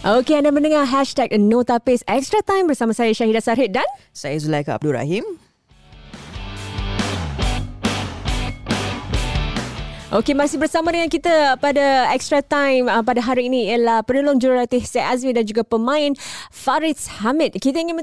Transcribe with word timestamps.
Okey, 0.00 0.40
anda 0.40 0.48
mendengar 0.48 0.88
hashtag 0.88 1.28
Notapis 1.36 2.00
Extra 2.08 2.40
Time 2.40 2.72
bersama 2.72 2.96
saya 2.96 3.12
Syahidah 3.12 3.44
Sarhid 3.44 3.76
dan 3.76 3.84
Saya 4.16 4.40
Zulaika 4.40 4.80
Abdul 4.80 4.96
Rahim. 4.96 5.28
Okey, 10.10 10.34
masih 10.34 10.58
bersama 10.58 10.90
dengan 10.90 11.06
kita 11.06 11.54
pada 11.62 12.10
Extra 12.10 12.42
Time 12.42 12.90
uh, 12.90 12.98
pada 12.98 13.22
hari 13.22 13.46
ini 13.46 13.70
ialah 13.70 14.02
penolong 14.02 14.42
jurulatih 14.42 14.82
Syed 14.82 15.06
Azmi 15.06 15.30
dan 15.30 15.46
juga 15.46 15.62
pemain 15.62 16.10
Farid 16.50 16.98
Hamid. 17.22 17.54
Kita 17.62 17.78
ingin 17.78 17.94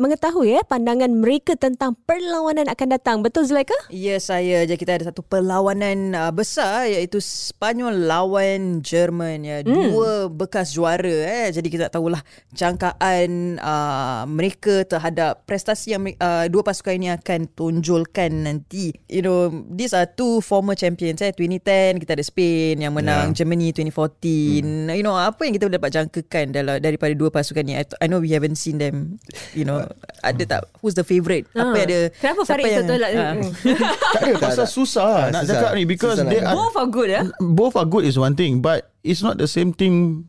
mengetahui 0.00 0.48
ya 0.48 0.64
pandangan 0.64 1.12
mereka 1.12 1.52
tentang 1.52 1.92
perlawanan 2.08 2.72
akan 2.72 2.88
datang. 2.96 3.20
Betul 3.20 3.44
Zulaika? 3.44 3.76
Ya, 3.92 4.16
saya 4.16 4.64
je 4.64 4.80
kita 4.80 4.96
ada 4.96 5.12
satu 5.12 5.20
perlawanan 5.20 6.16
uh, 6.16 6.32
besar 6.32 6.88
iaitu 6.88 7.20
Spanyol 7.20 8.08
lawan 8.08 8.80
Jerman 8.80 9.44
ya. 9.44 9.60
Hmm. 9.60 9.92
Dua 9.92 10.32
bekas 10.32 10.72
juara 10.72 11.04
eh. 11.28 11.52
Jadi 11.52 11.68
kita 11.68 11.92
tak 11.92 12.00
tahulah 12.00 12.24
jangkaan 12.56 13.60
uh, 13.60 14.24
mereka 14.24 14.88
terhadap 14.88 15.44
prestasi 15.44 16.00
yang 16.00 16.16
uh, 16.16 16.48
dua 16.48 16.64
pasukan 16.64 16.96
ini 16.96 17.12
akan 17.12 17.44
tunjulkan 17.52 18.48
nanti. 18.48 18.96
You 19.12 19.20
know, 19.20 19.52
these 19.68 19.92
are 19.92 20.08
two 20.08 20.40
former 20.40 20.72
champions 20.72 21.20
eh 21.20 21.41
2010 21.42 22.02
kita 22.06 22.14
ada 22.14 22.24
Spain 22.24 22.78
yang 22.78 22.94
menang 22.94 23.32
yeah. 23.32 23.36
Germany 23.42 23.74
2014 23.74 24.62
hmm. 24.62 24.94
you 24.94 25.02
know 25.02 25.18
apa 25.18 25.42
yang 25.42 25.54
kita 25.58 25.66
dapat 25.66 25.90
jangkakan 25.90 26.54
dalam 26.54 26.78
daripada 26.78 27.12
dua 27.18 27.34
pasukan 27.34 27.66
ni? 27.66 27.74
I, 27.74 27.84
I 27.98 28.06
know 28.06 28.22
we 28.22 28.30
haven't 28.30 28.56
seen 28.56 28.78
them 28.78 29.18
you 29.52 29.66
know. 29.66 29.82
Uh, 29.82 29.90
ada 30.22 30.42
tak? 30.46 30.62
Who's 30.80 30.94
the 30.94 31.02
favourite 31.02 31.50
uh, 31.58 31.66
apa 31.66 31.76
yang 31.82 31.86
ada? 31.90 32.00
Kenapa 32.14 32.40
Farid 32.46 32.64
yang, 32.70 32.86
tolak 32.86 33.10
uh, 33.10 33.34
tak 34.14 34.20
ada 34.22 34.34
pasal 34.38 34.66
susah 34.70 35.34
nak 35.34 35.42
cakap 35.50 35.70
ni 35.74 35.82
because 35.82 36.22
they 36.22 36.38
are, 36.38 36.54
both 36.54 36.76
are 36.78 36.90
good 36.90 37.10
ya 37.10 37.22
both 37.42 37.74
are 37.74 37.88
good 37.88 38.06
is 38.06 38.14
one 38.14 38.38
thing 38.38 38.62
but 38.62 38.94
it's 39.02 39.20
not 39.20 39.34
the 39.36 39.50
same 39.50 39.74
thing 39.74 40.26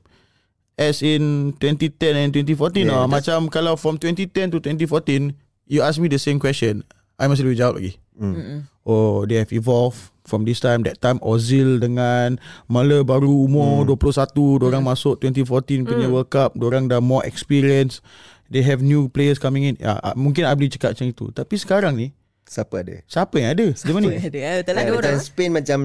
as 0.77 1.05
in 1.05 1.53
2010 1.61 2.17
and 2.17 2.29
2014 2.33 2.89
yeah, 2.89 2.89
no. 2.89 3.05
macam 3.05 3.45
kalau 3.53 3.77
from 3.77 4.01
2010 4.01 4.57
to 4.57 4.57
2014 4.57 5.37
you 5.69 5.85
ask 5.85 6.01
me 6.01 6.09
the 6.09 6.19
same 6.19 6.41
question. 6.41 6.83
I 7.21 7.29
masih 7.29 7.45
boleh 7.45 7.59
jawab 7.59 7.75
lagi. 7.79 7.93
Mm. 8.13 8.69
oh 8.85 9.25
they 9.25 9.41
have 9.41 9.49
evolved 9.49 10.12
from 10.23 10.47
this 10.47 10.63
time 10.63 10.83
that 10.87 10.99
time 11.03 11.19
Ozil 11.21 11.79
dengan 11.79 12.39
Mala 12.71 13.03
baru 13.03 13.45
umur 13.45 13.83
hmm. 13.83 13.99
21 13.99 14.67
orang 14.67 14.83
hmm. 14.83 14.91
masuk 14.95 15.13
2014 15.21 15.87
punya 15.87 16.07
hmm. 16.07 16.13
World 16.15 16.29
Cup 16.31 16.55
orang 16.59 16.87
dah 16.87 17.03
more 17.03 17.23
experience 17.27 17.99
they 18.47 18.63
have 18.63 18.79
new 18.79 19.11
players 19.11 19.37
coming 19.37 19.67
in 19.67 19.75
ya, 19.79 19.99
mungkin 20.15 20.47
I 20.47 20.55
boleh 20.55 20.71
cakap 20.71 20.95
macam 20.95 21.07
itu 21.11 21.25
tapi 21.35 21.55
sekarang 21.59 21.93
ni 21.99 22.15
siapa 22.47 22.83
ada 22.83 22.95
siapa 23.07 23.35
yang 23.39 23.49
ada 23.55 23.67
siapa 23.75 23.97
ni 23.99 24.09
ada 24.15 24.39
eh, 24.39 24.59
tak 24.63 24.73
ada 24.75 24.91
orang 24.95 25.17
Spain 25.19 25.51
macam 25.51 25.79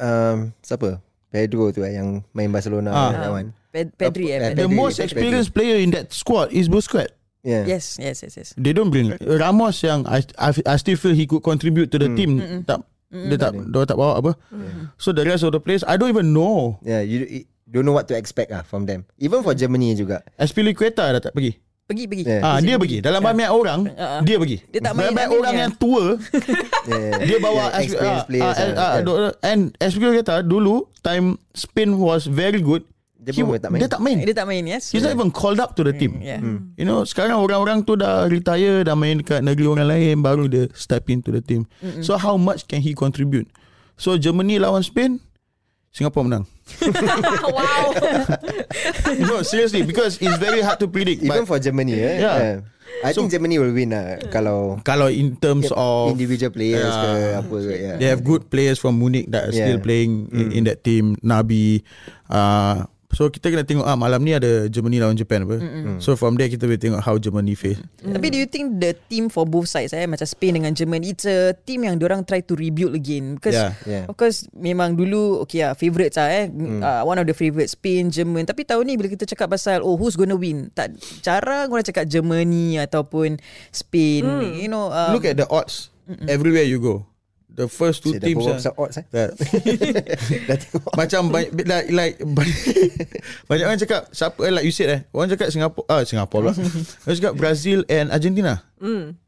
um, 0.00 0.36
siapa 0.64 1.00
Pedro 1.28 1.68
tu 1.72 1.84
eh, 1.84 1.96
yang 1.96 2.24
main 2.32 2.48
Barcelona 2.48 2.90
ah. 2.92 3.12
kawan 3.12 3.52
Pedri 3.72 4.32
uh, 4.32 4.52
eh, 4.52 4.56
the 4.56 4.68
most 4.68 4.96
experienced 4.96 5.52
player 5.52 5.76
in 5.76 5.92
that 5.92 6.10
squad 6.12 6.48
is 6.52 6.68
Busquets 6.68 7.18
Yeah. 7.46 7.64
Yes, 7.70 7.96
yes, 8.02 8.26
yes, 8.26 8.34
yes. 8.34 8.48
They 8.58 8.74
don't 8.74 8.90
bring 8.90 9.14
Ramos 9.22 9.80
yang 9.86 10.04
I, 10.10 10.26
I, 10.36 10.50
I 10.66 10.76
still 10.76 10.98
feel 10.98 11.14
he 11.14 11.24
could 11.24 11.40
contribute 11.46 11.94
to 11.94 11.98
the 11.98 12.10
mm. 12.10 12.16
team. 12.18 12.30
Mm-mm. 12.42 12.60
Tak 12.66 12.82
Mm-hmm. 13.08 13.28
Dia 13.32 13.36
tak 13.40 13.50
dia 13.56 13.84
tak 13.88 13.96
bawa 13.96 14.20
apa. 14.20 14.32
Mm-hmm. 14.52 14.84
So 15.00 15.16
the 15.16 15.24
rest 15.24 15.40
of 15.40 15.56
the 15.56 15.60
players 15.60 15.80
I 15.88 15.96
don't 15.96 16.12
even 16.12 16.36
know. 16.36 16.76
Yeah, 16.84 17.00
you, 17.00 17.24
you 17.24 17.42
don't 17.64 17.88
know 17.88 17.96
what 17.96 18.04
to 18.12 18.14
expect 18.16 18.52
ah 18.52 18.60
from 18.64 18.84
them. 18.84 19.08
Even 19.16 19.40
for 19.40 19.56
Germany 19.56 19.96
juga. 19.96 20.20
Aspilicueta 20.36 21.08
dah 21.08 21.20
tak 21.20 21.32
pergi. 21.32 21.56
Pergi 21.88 22.04
pergi. 22.04 22.24
Yeah. 22.28 22.44
Ah 22.44 22.60
dia 22.60 22.76
pergi. 22.76 23.00
Dalam 23.00 23.24
yeah. 23.24 23.28
banyak 23.32 23.48
orang 23.48 23.80
uh-huh. 23.88 24.20
dia 24.20 24.36
pergi. 24.36 24.58
Dia 24.68 24.80
tak 24.84 24.92
main 24.92 25.16
banyak 25.16 25.32
orang 25.32 25.54
yang 25.56 25.72
tua. 25.80 26.20
yeah. 26.92 27.16
Dia 27.24 27.38
bawa 27.40 27.72
yeah, 27.72 27.80
experience 27.80 28.24
uh, 28.24 28.28
players. 28.28 28.56
Uh, 28.60 28.64
uh, 28.76 28.76
uh, 28.76 28.92
yeah. 29.00 29.32
and 29.48 29.60
Aspilicueta 29.80 30.44
dulu 30.44 30.84
time 31.00 31.40
Spain 31.56 31.96
was 31.96 32.28
very 32.28 32.60
good. 32.60 32.84
Dia 33.28 33.44
pun 33.44 33.52
he, 33.52 33.60
tak 33.60 33.70
main. 33.70 33.80
Dia 33.80 33.90
tak 33.92 34.00
main. 34.00 34.16
Dia 34.24 34.36
tak 34.36 34.46
main, 34.48 34.64
yes. 34.64 34.84
He's 34.88 35.04
yeah. 35.04 35.12
not 35.12 35.20
even 35.20 35.28
called 35.28 35.60
up 35.60 35.76
to 35.76 35.84
the 35.84 35.92
team. 35.92 36.18
Mm, 36.18 36.24
yeah. 36.24 36.40
mm. 36.40 36.72
You 36.80 36.88
know, 36.88 37.04
sekarang 37.04 37.36
orang-orang 37.36 37.84
tu 37.84 37.92
dah 38.00 38.24
retire, 38.24 38.88
dah 38.88 38.96
main 38.96 39.20
dekat 39.20 39.44
negeri 39.44 39.68
orang 39.68 39.88
lain, 39.88 40.24
baru 40.24 40.48
dia 40.48 40.72
step 40.72 41.12
into 41.12 41.28
the 41.28 41.44
team. 41.44 41.68
Mm-mm. 41.84 42.00
So 42.00 42.16
how 42.16 42.40
much 42.40 42.64
can 42.64 42.80
he 42.80 42.96
contribute? 42.96 43.52
So 44.00 44.16
Germany 44.16 44.56
lawan 44.56 44.80
Spain, 44.80 45.20
Singapore 45.92 46.24
menang. 46.24 46.48
wow. 47.52 47.86
no, 49.28 49.44
seriously, 49.44 49.84
because 49.84 50.16
it's 50.20 50.40
very 50.40 50.64
hard 50.64 50.80
to 50.80 50.88
predict. 50.88 51.20
Even 51.20 51.44
for 51.44 51.60
Germany, 51.60 52.00
eh? 52.00 52.16
yeah. 52.20 52.36
yeah. 52.38 52.56
I 53.04 53.12
so, 53.12 53.22
think 53.22 53.30
Germany 53.30 53.62
will 53.62 53.70
win 53.70 53.94
lah 53.94 54.18
kalau 54.32 54.82
kalau 54.82 55.06
in 55.06 55.38
terms 55.38 55.70
of 55.70 56.18
individual 56.18 56.50
players 56.50 56.90
yeah, 56.90 57.04
ke 57.04 57.12
apa 57.44 57.56
ke 57.62 57.74
yeah. 57.78 57.96
They 58.00 58.08
have 58.10 58.26
good 58.26 58.50
players 58.50 58.82
from 58.82 58.98
Munich 58.98 59.30
that 59.30 59.52
are 59.52 59.54
yeah. 59.54 59.70
still 59.70 59.78
playing 59.78 60.26
mm. 60.32 60.34
in, 60.34 60.46
in 60.50 60.62
that 60.66 60.82
team 60.82 61.14
Nabi 61.22 61.86
uh, 62.26 62.90
So 63.08 63.32
kita 63.32 63.48
kena 63.48 63.64
tengok 63.64 63.88
ah 63.88 63.96
malam 63.96 64.20
ni 64.20 64.36
ada 64.36 64.68
Germany 64.68 65.00
lawan 65.00 65.16
Japan 65.16 65.48
apa. 65.48 65.56
Mm-hmm. 65.56 65.96
So 65.96 66.12
from 66.12 66.36
there 66.36 66.52
kita 66.52 66.68
boleh 66.68 66.76
tengok 66.76 67.00
how 67.00 67.16
Germany 67.16 67.56
face. 67.56 67.80
Mm. 68.04 68.12
Tapi 68.12 68.26
do 68.28 68.36
you 68.36 68.44
think 68.44 68.76
the 68.76 68.92
team 69.08 69.32
for 69.32 69.48
both 69.48 69.64
sides 69.64 69.96
eh 69.96 70.04
macam 70.04 70.28
Spain 70.28 70.60
dengan 70.60 70.76
Germany 70.76 71.16
it's 71.16 71.24
a 71.24 71.56
team 71.64 71.88
yang 71.88 71.96
orang 72.04 72.20
try 72.28 72.44
to 72.44 72.52
rebuild 72.52 72.92
again 72.92 73.40
because 73.40 73.56
yeah. 73.56 73.72
Yeah. 73.88 74.04
of 74.12 74.14
course 74.20 74.44
memang 74.52 75.00
dulu 75.00 75.40
okay 75.48 75.64
ah 75.64 75.72
favorites 75.72 76.20
ah 76.20 76.28
eh 76.28 76.52
mm. 76.52 76.84
uh, 76.84 77.02
one 77.08 77.16
of 77.16 77.24
the 77.24 77.32
favourite 77.32 77.72
Spain 77.72 78.12
German 78.12 78.44
tapi 78.44 78.68
tahun 78.68 78.84
ni 78.84 79.00
bila 79.00 79.08
kita 79.08 79.24
cakap 79.24 79.56
pasal 79.56 79.80
oh 79.80 79.96
who's 79.96 80.14
gonna 80.14 80.36
win 80.36 80.68
tak 80.76 80.92
cara 81.24 81.64
orang 81.64 81.88
cakap 81.88 82.04
Germany 82.04 82.76
ataupun 82.76 83.40
Spain 83.72 84.22
mm. 84.28 84.52
you 84.60 84.68
know 84.68 84.92
um, 84.92 85.16
look 85.16 85.24
at 85.24 85.40
the 85.40 85.48
odds 85.48 85.88
Mm-mm. 86.04 86.28
everywhere 86.28 86.64
you 86.68 86.76
go 86.76 87.08
the 87.58 87.66
first 87.66 88.06
two 88.06 88.14
teams 88.22 88.46
dah 88.46 88.62
uh, 88.70 88.82
odds 88.86 89.02
eh? 89.02 89.04
That, 89.12 90.62
macam 90.94 91.34
banyak 91.34 91.66
like, 91.66 91.90
like 91.90 92.14
banyak 93.50 93.66
orang 93.66 93.82
cakap 93.82 94.14
siapa 94.14 94.38
eh, 94.46 94.52
like 94.54 94.62
you 94.62 94.70
said 94.70 94.88
eh? 94.94 95.00
Orang 95.10 95.34
cakap 95.34 95.50
Singapore 95.50 95.82
ah 95.90 96.06
Singapore 96.06 96.48
lah 96.48 96.54
orang 97.04 97.16
cakap 97.18 97.34
Brazil 97.34 97.82
and 97.90 98.14
Argentina. 98.14 98.62
Mm. 98.78 99.18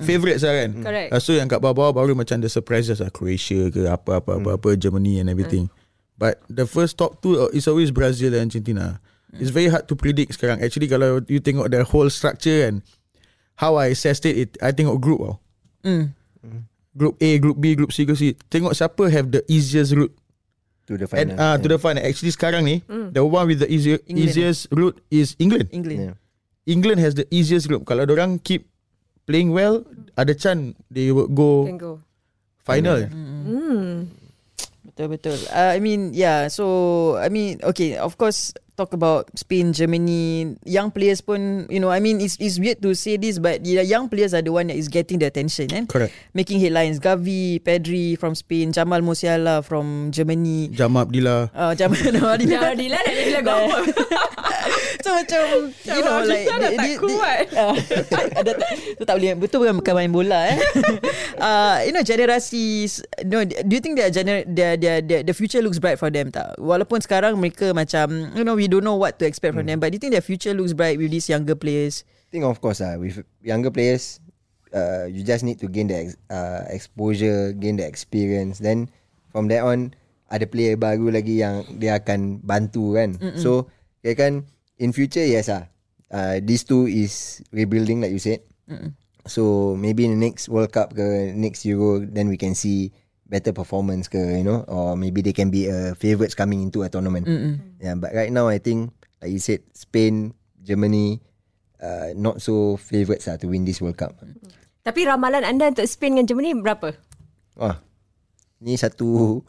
Favorite 0.00 0.40
lah 0.40 0.64
kan? 0.64 0.70
Correct. 0.80 1.10
Uh, 1.12 1.20
So 1.20 1.36
yang 1.36 1.44
kat 1.44 1.60
bawah-bawah 1.60 1.92
Baru 1.92 2.16
macam 2.16 2.40
the 2.40 2.48
surprises 2.48 3.04
lah. 3.04 3.12
Croatia 3.12 3.68
ke 3.68 3.84
Apa-apa 3.84 4.40
mm. 4.40 4.56
apa 4.56 4.68
Germany 4.80 5.20
and 5.20 5.28
everything. 5.28 5.68
Mm. 5.68 5.76
But 6.16 6.40
the 6.48 6.64
first 6.64 6.96
top 6.96 7.20
two 7.20 7.36
uh, 7.36 7.52
Is 7.52 7.68
always 7.68 7.92
Brazil 7.92 8.32
and 8.32 8.48
Argentina. 8.48 9.04
Mm. 9.28 9.44
It's 9.44 9.52
very 9.52 9.68
hard 9.68 9.84
to 9.92 9.94
predict 9.94 10.40
sekarang. 10.40 10.64
Actually 10.64 10.88
kalau 10.88 11.20
you 11.28 11.36
tengok 11.36 11.68
The 11.68 11.84
whole 11.84 12.08
structure 12.08 12.64
and 12.64 12.80
How 13.60 13.76
I 13.76 13.92
assessed 13.92 14.24
it, 14.24 14.34
it 14.34 14.50
I 14.58 14.72
tengok 14.72 14.98
group 14.98 15.20
tau 15.20 15.36
mm. 15.84 16.10
Group 16.94 17.18
A, 17.18 17.38
Group 17.42 17.58
B, 17.58 17.74
Group 17.74 17.90
C, 17.90 18.06
Group 18.06 18.18
C. 18.18 18.38
Tengok 18.48 18.74
siapa 18.78 19.10
have 19.10 19.34
the 19.34 19.42
easiest 19.50 19.92
route 19.98 20.14
to 20.86 20.94
the 20.94 21.10
final. 21.10 21.20
And, 21.20 21.30
uh, 21.34 21.42
yeah. 21.42 21.62
To 21.62 21.66
the 21.68 21.78
final. 21.78 22.02
Actually 22.06 22.32
sekarang 22.32 22.62
ni, 22.64 22.76
mm. 22.86 23.10
the 23.10 23.22
one 23.26 23.50
with 23.50 23.60
the 23.60 23.68
easier, 23.68 23.98
easiest 24.06 24.70
route 24.70 24.96
is 25.10 25.34
England. 25.42 25.68
England. 25.74 26.00
Yeah. 26.00 26.16
England 26.70 27.02
has 27.02 27.18
the 27.18 27.26
easiest 27.34 27.68
route. 27.68 27.84
Kalau 27.84 28.06
orang 28.08 28.40
keep 28.40 28.70
playing 29.26 29.50
well, 29.50 29.82
ada 30.14 30.32
chance 30.32 30.78
they 30.88 31.10
will 31.10 31.28
go, 31.28 31.66
go. 31.76 32.00
final. 32.62 33.10
Mm. 33.10 33.42
Mm. 33.44 33.94
Betul 34.94 35.06
betul. 35.10 35.38
Uh, 35.50 35.74
I 35.74 35.82
mean, 35.82 36.14
yeah. 36.14 36.46
So, 36.46 37.18
I 37.18 37.26
mean, 37.26 37.58
okay. 37.66 37.98
Of 37.98 38.14
course, 38.14 38.54
talk 38.76 38.92
about 38.92 39.30
Spain, 39.38 39.72
Germany, 39.72 40.56
young 40.66 40.90
players 40.90 41.22
pun, 41.22 41.66
you 41.70 41.78
know, 41.78 41.90
I 41.90 42.00
mean, 42.00 42.20
it's, 42.20 42.36
it's 42.40 42.58
weird 42.58 42.82
to 42.82 42.94
say 42.94 43.16
this, 43.16 43.38
but 43.38 43.62
the 43.62 43.82
young 43.86 44.08
players 44.08 44.34
are 44.34 44.42
the 44.42 44.50
one 44.52 44.66
that 44.66 44.76
is 44.76 44.88
getting 44.88 45.18
the 45.18 45.26
attention, 45.26 45.72
eh? 45.72 45.86
Correct. 45.86 46.12
Making 46.34 46.60
headlines. 46.60 46.98
Gavi, 46.98 47.62
Pedri 47.62 48.18
from 48.18 48.34
Spain, 48.34 48.72
Jamal 48.72 49.00
Musiala 49.00 49.64
from 49.64 50.10
Germany. 50.10 50.68
Jamal 50.68 51.02
Abdillah. 51.02 51.50
Uh, 51.54 51.74
Jamal 51.74 51.98
Abdillah. 52.02 52.38
Jamal 52.38 52.72
Abdillah 52.74 53.00
dah 53.02 53.12
jadi 53.14 53.32
lagu 53.38 53.50
apa? 53.50 53.78
So 55.04 55.12
macam 55.12 55.68
You 55.84 56.00
know 56.00 56.24
like 56.24 56.48
Dah 56.48 56.70
tak 56.72 56.96
kuat 56.96 57.44
Tu 58.98 59.04
tak 59.04 59.14
boleh 59.20 59.36
Betul 59.36 59.58
bukan 59.60 59.74
Bukan 59.84 59.92
main 59.92 60.08
bola 60.08 60.48
eh 60.48 60.58
uh, 61.36 61.76
You 61.84 61.92
know 61.92 62.00
generasi 62.00 62.88
you 63.20 63.28
know, 63.28 63.44
Do 63.44 63.72
you 63.76 63.82
think 63.84 64.00
that 64.00 64.16
gener- 64.16 64.48
the, 64.48 64.80
the, 64.80 64.92
the, 65.04 65.16
the 65.28 65.34
future 65.36 65.60
looks 65.60 65.76
bright 65.76 66.00
for 66.00 66.08
them 66.08 66.32
tak 66.32 66.56
Walaupun 66.56 67.04
sekarang 67.04 67.36
Mereka 67.36 67.76
macam 67.76 68.32
You 68.32 68.48
know 68.48 68.56
we 68.56 68.63
don't 68.68 68.84
know 68.84 68.96
What 68.96 69.18
to 69.20 69.26
expect 69.26 69.54
hmm. 69.54 69.62
from 69.62 69.66
them 69.66 69.78
But 69.80 69.92
do 69.92 69.96
you 69.96 70.02
think 70.02 70.12
their 70.12 70.24
future 70.24 70.54
looks 70.54 70.72
bright 70.72 70.98
With 70.98 71.10
these 71.10 71.28
younger 71.28 71.54
players? 71.54 72.04
I 72.28 72.30
think 72.30 72.44
of 72.44 72.60
course 72.60 72.80
lah 72.80 72.96
With 72.98 73.22
younger 73.42 73.70
players 73.70 74.20
uh, 74.74 75.06
You 75.06 75.22
just 75.22 75.44
need 75.44 75.60
to 75.60 75.68
gain 75.68 75.88
the 75.88 76.08
ex- 76.08 76.20
uh, 76.30 76.66
exposure 76.70 77.52
Gain 77.54 77.76
the 77.76 77.86
experience. 77.86 78.58
Then 78.58 78.90
From 79.30 79.48
there 79.48 79.64
on 79.64 79.94
Ada 80.32 80.48
player 80.48 80.74
baru 80.74 81.12
lagi 81.12 81.42
Yang 81.42 81.68
dia 81.78 82.00
akan 82.00 82.42
Bantu 82.42 82.96
kan. 82.96 83.16
Mm-mm. 83.20 83.38
So 83.38 83.70
Kira 84.04 84.16
kan 84.18 84.32
in 84.74 84.90
future 84.90 85.22
yes 85.22 85.46
ah 85.48 85.70
uh, 86.10 86.42
these 86.42 86.66
two 86.66 86.84
is 86.90 87.40
rebuilding 87.54 88.02
like 88.02 88.10
you 88.10 88.20
said. 88.20 88.42
Mm 88.68 88.92
so 89.26 89.74
maybe 89.76 90.04
in 90.04 90.12
the 90.12 90.20
next 90.20 90.48
world 90.48 90.72
cup 90.72 90.92
ke 90.92 91.32
next 91.32 91.64
euro 91.64 92.00
then 92.00 92.28
we 92.28 92.36
can 92.36 92.52
see 92.52 92.92
better 93.24 93.56
performance 93.56 94.06
ke 94.06 94.20
you 94.20 94.44
know 94.44 94.62
or 94.68 94.94
maybe 94.94 95.24
they 95.24 95.32
can 95.32 95.48
be 95.48 95.66
a 95.66 95.72
uh, 95.72 95.90
favorites 95.96 96.36
coming 96.36 96.60
into 96.60 96.84
a 96.84 96.88
tournament 96.92 97.24
Mm-mm. 97.24 97.56
yeah 97.80 97.96
but 97.96 98.12
right 98.12 98.28
now 98.28 98.46
i 98.48 98.60
think 98.60 98.92
like 99.24 99.32
you 99.32 99.40
said 99.40 99.64
spain 99.72 100.36
germany 100.60 101.24
uh, 101.80 102.12
not 102.14 102.44
so 102.44 102.76
favorites 102.76 103.24
ah 103.26 103.40
to 103.40 103.48
win 103.48 103.64
this 103.64 103.80
world 103.80 103.96
cup 103.96 104.12
tapi 104.84 105.08
ramalan 105.08 105.40
anda 105.40 105.72
untuk 105.72 105.88
spain 105.88 106.20
dengan 106.20 106.28
germany 106.28 106.52
berapa 106.60 106.92
wah 107.56 107.80
ni 108.60 108.76
satu 108.76 109.40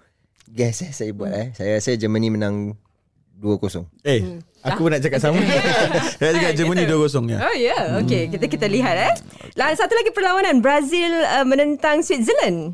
guess 0.48 0.88
eh 0.88 0.92
saya 0.96 1.12
buat 1.12 1.32
eh 1.36 1.48
saya 1.52 1.76
rasa 1.76 2.00
germany 2.00 2.32
menang 2.32 2.80
2-0 3.44 4.08
eh 4.08 4.22
hmm. 4.24 4.40
Aku 4.66 4.90
pun 4.90 4.98
nak 4.98 5.02
cakap 5.06 5.22
sama. 5.22 5.38
Saya 6.18 6.34
cakap 6.34 6.54
Germany 6.58 6.90
2-0 6.90 7.30
ya. 7.30 7.38
Oh 7.46 7.54
ya, 7.54 7.70
yeah. 7.70 7.84
okay. 8.02 8.26
Kita 8.34 8.50
kita 8.50 8.66
lihat 8.66 8.98
eh. 8.98 9.14
Lalu 9.54 9.78
satu 9.78 9.94
lagi 9.94 10.10
perlawanan 10.10 10.58
Brazil 10.58 11.22
uh, 11.22 11.46
menentang 11.46 12.02
Switzerland? 12.02 12.74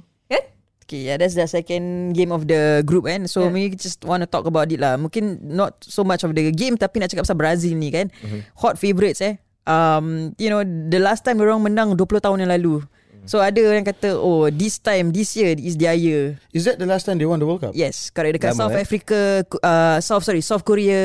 Okay, 0.91 1.07
yeah, 1.07 1.15
that's 1.15 1.39
the 1.39 1.47
second 1.47 2.11
game 2.11 2.35
of 2.35 2.51
the 2.51 2.83
group 2.83 3.07
kan. 3.07 3.23
So 3.23 3.47
Yeah. 3.47 3.55
yeah. 3.55 3.71
we 3.71 3.79
just 3.79 4.03
want 4.03 4.19
to 4.19 4.27
talk 4.27 4.43
about 4.43 4.67
it 4.75 4.83
lah. 4.83 4.99
Mungkin 4.99 5.39
not 5.39 5.79
so 5.87 6.03
much 6.03 6.27
of 6.27 6.35
the 6.35 6.51
game 6.51 6.75
tapi 6.75 6.99
nak 6.99 7.07
cakap 7.07 7.23
pasal 7.23 7.39
Brazil 7.39 7.79
ni 7.79 7.95
kan. 7.95 8.11
Hot 8.59 8.75
favourites 8.75 9.23
eh. 9.23 9.39
Um, 9.63 10.35
you 10.35 10.51
know, 10.51 10.67
the 10.67 10.99
last 10.99 11.23
time 11.23 11.39
orang 11.39 11.63
menang 11.63 11.95
20 11.95 12.19
tahun 12.19 12.43
yang 12.43 12.51
lalu. 12.51 12.83
So 13.23 13.39
ada 13.39 13.61
orang 13.63 13.85
kata 13.85 14.17
oh 14.17 14.49
this 14.49 14.81
time 14.81 15.15
this 15.15 15.31
year 15.39 15.55
is 15.55 15.79
their 15.79 15.95
year. 15.95 16.35
Is 16.51 16.67
that 16.67 16.75
the 16.75 16.89
last 16.89 17.07
time 17.07 17.21
they 17.21 17.29
won 17.29 17.39
the 17.39 17.47
World 17.47 17.63
Cup? 17.63 17.71
Yes, 17.71 18.11
correct 18.11 18.35
dekat 18.35 18.57
Lama, 18.57 18.59
South 18.67 18.75
eh? 18.75 18.83
Africa 18.83 19.19
uh, 19.61 19.97
South 20.03 20.25
sorry 20.27 20.41
South 20.43 20.65
Korea 20.67 20.99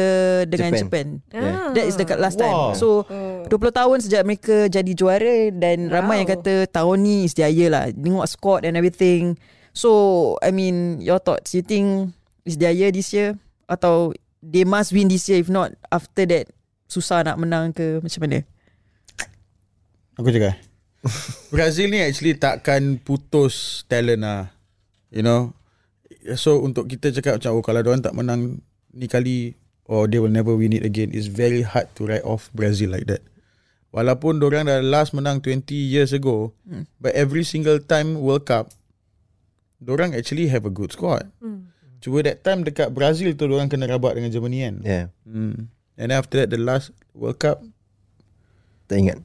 dengan 0.48 0.74
Japan. 0.74 1.20
Japan. 1.22 1.36
Yeah. 1.44 1.76
That 1.78 1.84
is 1.86 1.94
dekat 1.94 2.18
last 2.18 2.40
Wow. 2.40 2.42
time. 2.42 2.58
So 2.74 3.04
20 3.52 3.52
tahun 3.52 3.96
sejak 4.02 4.22
mereka 4.26 4.66
jadi 4.66 4.92
juara 4.96 5.52
dan 5.54 5.92
wow. 5.92 6.00
ramai 6.00 6.24
yang 6.24 6.30
kata 6.34 6.66
tahun 6.72 7.04
ni 7.04 7.28
is 7.28 7.36
their 7.36 7.52
year 7.52 7.68
lah. 7.68 7.92
Tengok 7.92 8.26
squad 8.26 8.64
and 8.64 8.74
everything. 8.74 9.36
So 9.76 10.40
I 10.40 10.56
mean 10.56 11.04
your 11.04 11.20
thoughts 11.20 11.52
you 11.52 11.60
think 11.60 12.16
is 12.48 12.56
their 12.56 12.72
year 12.72 12.88
this 12.88 13.12
year 13.12 13.36
atau 13.68 14.16
they 14.40 14.64
must 14.64 14.96
win 14.96 15.12
this 15.12 15.28
year 15.28 15.44
if 15.44 15.52
not 15.52 15.76
after 15.92 16.24
that 16.24 16.48
susah 16.88 17.20
nak 17.20 17.36
menang 17.36 17.76
ke 17.76 18.00
macam 18.00 18.20
mana? 18.24 18.40
Aku 20.16 20.32
cakap. 20.32 20.56
Brazil 21.52 21.92
ni 21.92 22.00
actually 22.00 22.40
takkan 22.40 22.96
putus 23.04 23.84
talent 23.84 24.24
lah. 24.24 24.48
You 25.12 25.20
know. 25.20 25.52
So 26.40 26.64
untuk 26.64 26.88
kita 26.88 27.12
cakap 27.12 27.38
macam 27.38 27.60
oh 27.60 27.62
kalau 27.62 27.84
orang 27.84 28.00
tak 28.00 28.16
menang 28.16 28.64
ni 28.96 29.06
kali 29.12 29.60
or 29.84 30.08
they 30.08 30.16
will 30.16 30.32
never 30.32 30.56
win 30.56 30.72
it 30.74 30.82
again 30.82 31.12
it's 31.12 31.28
very 31.30 31.62
hard 31.62 31.86
to 31.94 32.08
write 32.08 32.24
off 32.24 32.48
Brazil 32.56 32.96
like 32.96 33.04
that. 33.12 33.20
Walaupun 33.92 34.40
orang 34.40 34.72
dah 34.72 34.80
last 34.80 35.12
menang 35.12 35.44
20 35.44 35.68
years 35.76 36.16
ago 36.16 36.56
hmm. 36.64 36.88
but 36.96 37.12
every 37.12 37.44
single 37.44 37.76
time 37.76 38.16
World 38.16 38.48
Cup 38.48 38.72
orang 39.84 40.16
actually 40.16 40.48
have 40.48 40.64
a 40.64 40.72
good 40.72 40.92
squad. 40.92 41.28
Hmm. 41.44 41.68
Cuma 42.00 42.22
that 42.24 42.40
time 42.40 42.64
dekat 42.64 42.92
Brazil 42.92 43.32
tu 43.36 43.48
orang 43.48 43.68
kena 43.68 43.88
rabat 43.88 44.16
dengan 44.16 44.32
Germany 44.32 44.58
kan. 44.64 44.76
Yeah. 44.84 45.06
Hmm. 45.28 45.68
And 45.96 46.12
after 46.12 46.44
that 46.44 46.52
the 46.52 46.60
last 46.60 46.92
World 47.16 47.40
Cup 47.40 47.64
Tak 48.86 48.96
ingat. 49.00 49.18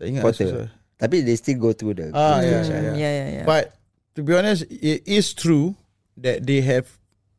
tak 0.00 0.06
ingat 0.08 0.22
Quarter. 0.24 0.46
susah. 0.48 0.68
Tapi 0.96 1.24
they 1.24 1.36
still 1.36 1.58
go 1.60 1.70
through 1.76 1.96
the 1.96 2.06
Ah, 2.12 2.40
yeah, 2.40 2.62
yeah, 2.64 2.80
yeah. 2.92 2.94
Yeah, 2.96 3.12
yeah, 3.12 3.28
yeah. 3.40 3.44
But 3.44 3.76
to 4.16 4.20
be 4.24 4.32
honest, 4.32 4.64
it 4.68 5.04
is 5.04 5.32
true 5.36 5.76
that 6.16 6.44
they 6.44 6.60
have 6.64 6.88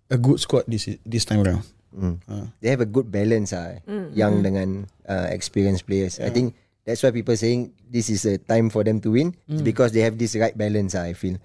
a 0.09 0.17
good 0.17 0.37
squad 0.41 0.65
this 0.69 0.85
this 1.05 1.25
time 1.25 1.41
around. 1.41 1.65
Mm. 1.91 2.17
Ah. 2.29 2.47
They 2.61 2.69
have 2.71 2.81
a 2.81 2.89
good 2.89 3.09
balance 3.09 3.51
ah, 3.53 3.81
young 4.13 4.41
dengan 4.45 4.85
uh, 5.05 5.27
experienced 5.29 5.85
players. 5.85 6.17
I 6.21 6.29
think 6.29 6.53
that's 6.85 7.01
why 7.01 7.11
people 7.11 7.35
saying 7.35 7.73
this 7.89 8.09
is 8.09 8.25
a 8.25 8.37
time 8.37 8.69
for 8.69 8.81
them 8.85 9.01
to 9.01 9.09
win. 9.13 9.33
It's 9.49 9.61
because 9.65 9.91
they 9.93 10.01
have 10.05 10.17
this 10.17 10.33
right 10.37 10.53
balance 10.55 10.93
ah, 10.93 11.05
I 11.09 11.13
feel. 11.17 11.37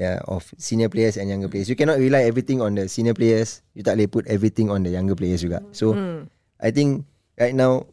Yeah, 0.00 0.24
of 0.24 0.48
senior 0.56 0.88
players 0.88 1.20
and 1.20 1.28
younger 1.28 1.52
players. 1.52 1.68
You 1.68 1.76
cannot 1.76 2.00
rely 2.00 2.24
everything 2.24 2.64
on 2.64 2.72
the 2.72 2.88
senior 2.88 3.12
players. 3.12 3.60
You 3.76 3.84
tak 3.84 4.00
boleh 4.00 4.08
put 4.08 4.24
everything 4.32 4.72
on 4.72 4.80
the 4.80 4.88
younger 4.88 5.12
players 5.12 5.44
juga. 5.44 5.60
So 5.76 5.92
I 6.56 6.72
think 6.72 7.04
right 7.36 7.52
now 7.52 7.84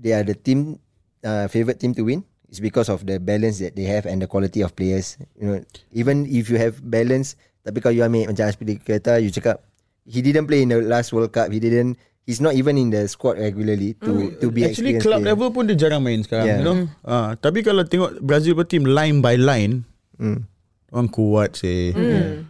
they 0.00 0.16
are 0.16 0.24
the 0.24 0.32
team 0.32 0.80
uh, 1.20 1.52
favorite 1.52 1.76
team 1.76 1.92
to 2.00 2.04
win. 2.08 2.24
It's 2.48 2.64
because 2.64 2.88
of 2.88 3.04
the 3.04 3.20
balance 3.20 3.60
that 3.60 3.76
they 3.76 3.84
have 3.84 4.08
and 4.08 4.24
the 4.24 4.26
quality 4.26 4.64
of 4.64 4.72
players. 4.72 5.20
You 5.36 5.44
know, 5.44 5.56
even 5.92 6.24
if 6.24 6.48
you 6.48 6.56
have 6.56 6.80
balance, 6.80 7.36
tapi 7.60 7.84
kalau 7.84 7.92
you 7.92 8.02
ambil 8.08 8.32
macam 8.32 8.48
Aspili 8.48 8.80
kata, 8.80 9.20
you 9.20 9.28
cakap 9.28 9.60
he 10.08 10.24
didn't 10.24 10.48
play 10.48 10.64
in 10.64 10.72
the 10.72 10.80
last 10.80 11.12
World 11.12 11.28
Cup. 11.30 11.52
He 11.52 11.60
didn't. 11.60 12.00
He's 12.24 12.40
not 12.40 12.56
even 12.56 12.80
in 12.80 12.88
the 12.88 13.04
squad 13.04 13.36
regularly 13.36 14.00
to 14.00 14.32
to 14.40 14.48
be 14.48 14.64
Actually 14.64 14.96
club 14.96 15.20
player. 15.20 15.36
level 15.36 15.52
pun 15.52 15.68
dia 15.68 15.76
jarang 15.76 16.00
main 16.00 16.24
sekarang, 16.24 16.46
Yeah. 16.48 16.58
you 16.62 16.64
know. 16.64 16.88
Ah, 17.04 17.36
tapi 17.36 17.60
kalau 17.60 17.84
tengok 17.84 18.16
Brazil 18.24 18.56
punya 18.56 18.68
team 18.72 18.84
line 18.88 19.20
by 19.20 19.36
line, 19.36 19.84
Mm. 20.16 20.48
Orang 20.90 21.08
kuat 21.10 21.54
sih. 21.58 21.94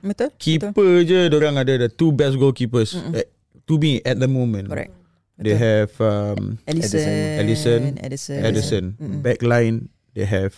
Betul? 0.00 0.32
Keeper 0.40 1.04
je 1.04 1.28
orang 1.28 1.60
ada 1.60 1.86
the 1.86 1.88
two 1.92 2.10
best 2.12 2.40
goalkeepers 2.40 2.96
eh, 3.12 3.28
to 3.68 3.76
me 3.76 4.00
at 4.04 4.16
the 4.16 4.28
moment. 4.28 4.68
Correct. 4.68 4.92
They 5.40 5.56
have 5.56 5.96
um, 6.04 6.60
Edison, 6.68 7.08
Edison, 7.40 7.80
Edison, 7.96 8.40
Edison. 8.44 8.84
Back 9.24 9.40
line 9.40 9.88
they 10.12 10.28
have 10.28 10.52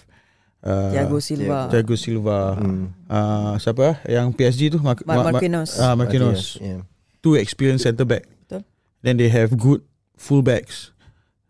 uh, 0.66 0.90
Thiago 0.90 1.22
Silva. 1.22 1.70
Thiago 1.70 1.94
Silva. 1.94 2.58
Uh, 3.06 3.54
siapa 3.62 3.94
ah? 3.94 3.96
yang 4.10 4.34
PSG 4.34 4.74
tu? 4.74 4.82
Mar- 4.82 4.98
Mar- 5.06 5.30
Mar- 5.30 5.38
Marquinhos. 5.38 5.78
Ah, 5.78 5.94
Marquinhos. 5.94 6.58
Yeah. 6.58 6.82
Two 7.22 7.38
experienced 7.38 7.86
centre 7.86 8.02
back. 8.02 8.26
Betul. 8.26 8.66
Then 9.06 9.22
they 9.22 9.30
have 9.30 9.54
good 9.54 9.86
fullbacks. 10.18 10.90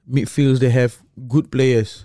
Midfields 0.04 0.60
they 0.60 0.68
have 0.68 1.00
good 1.28 1.48
players. 1.48 2.04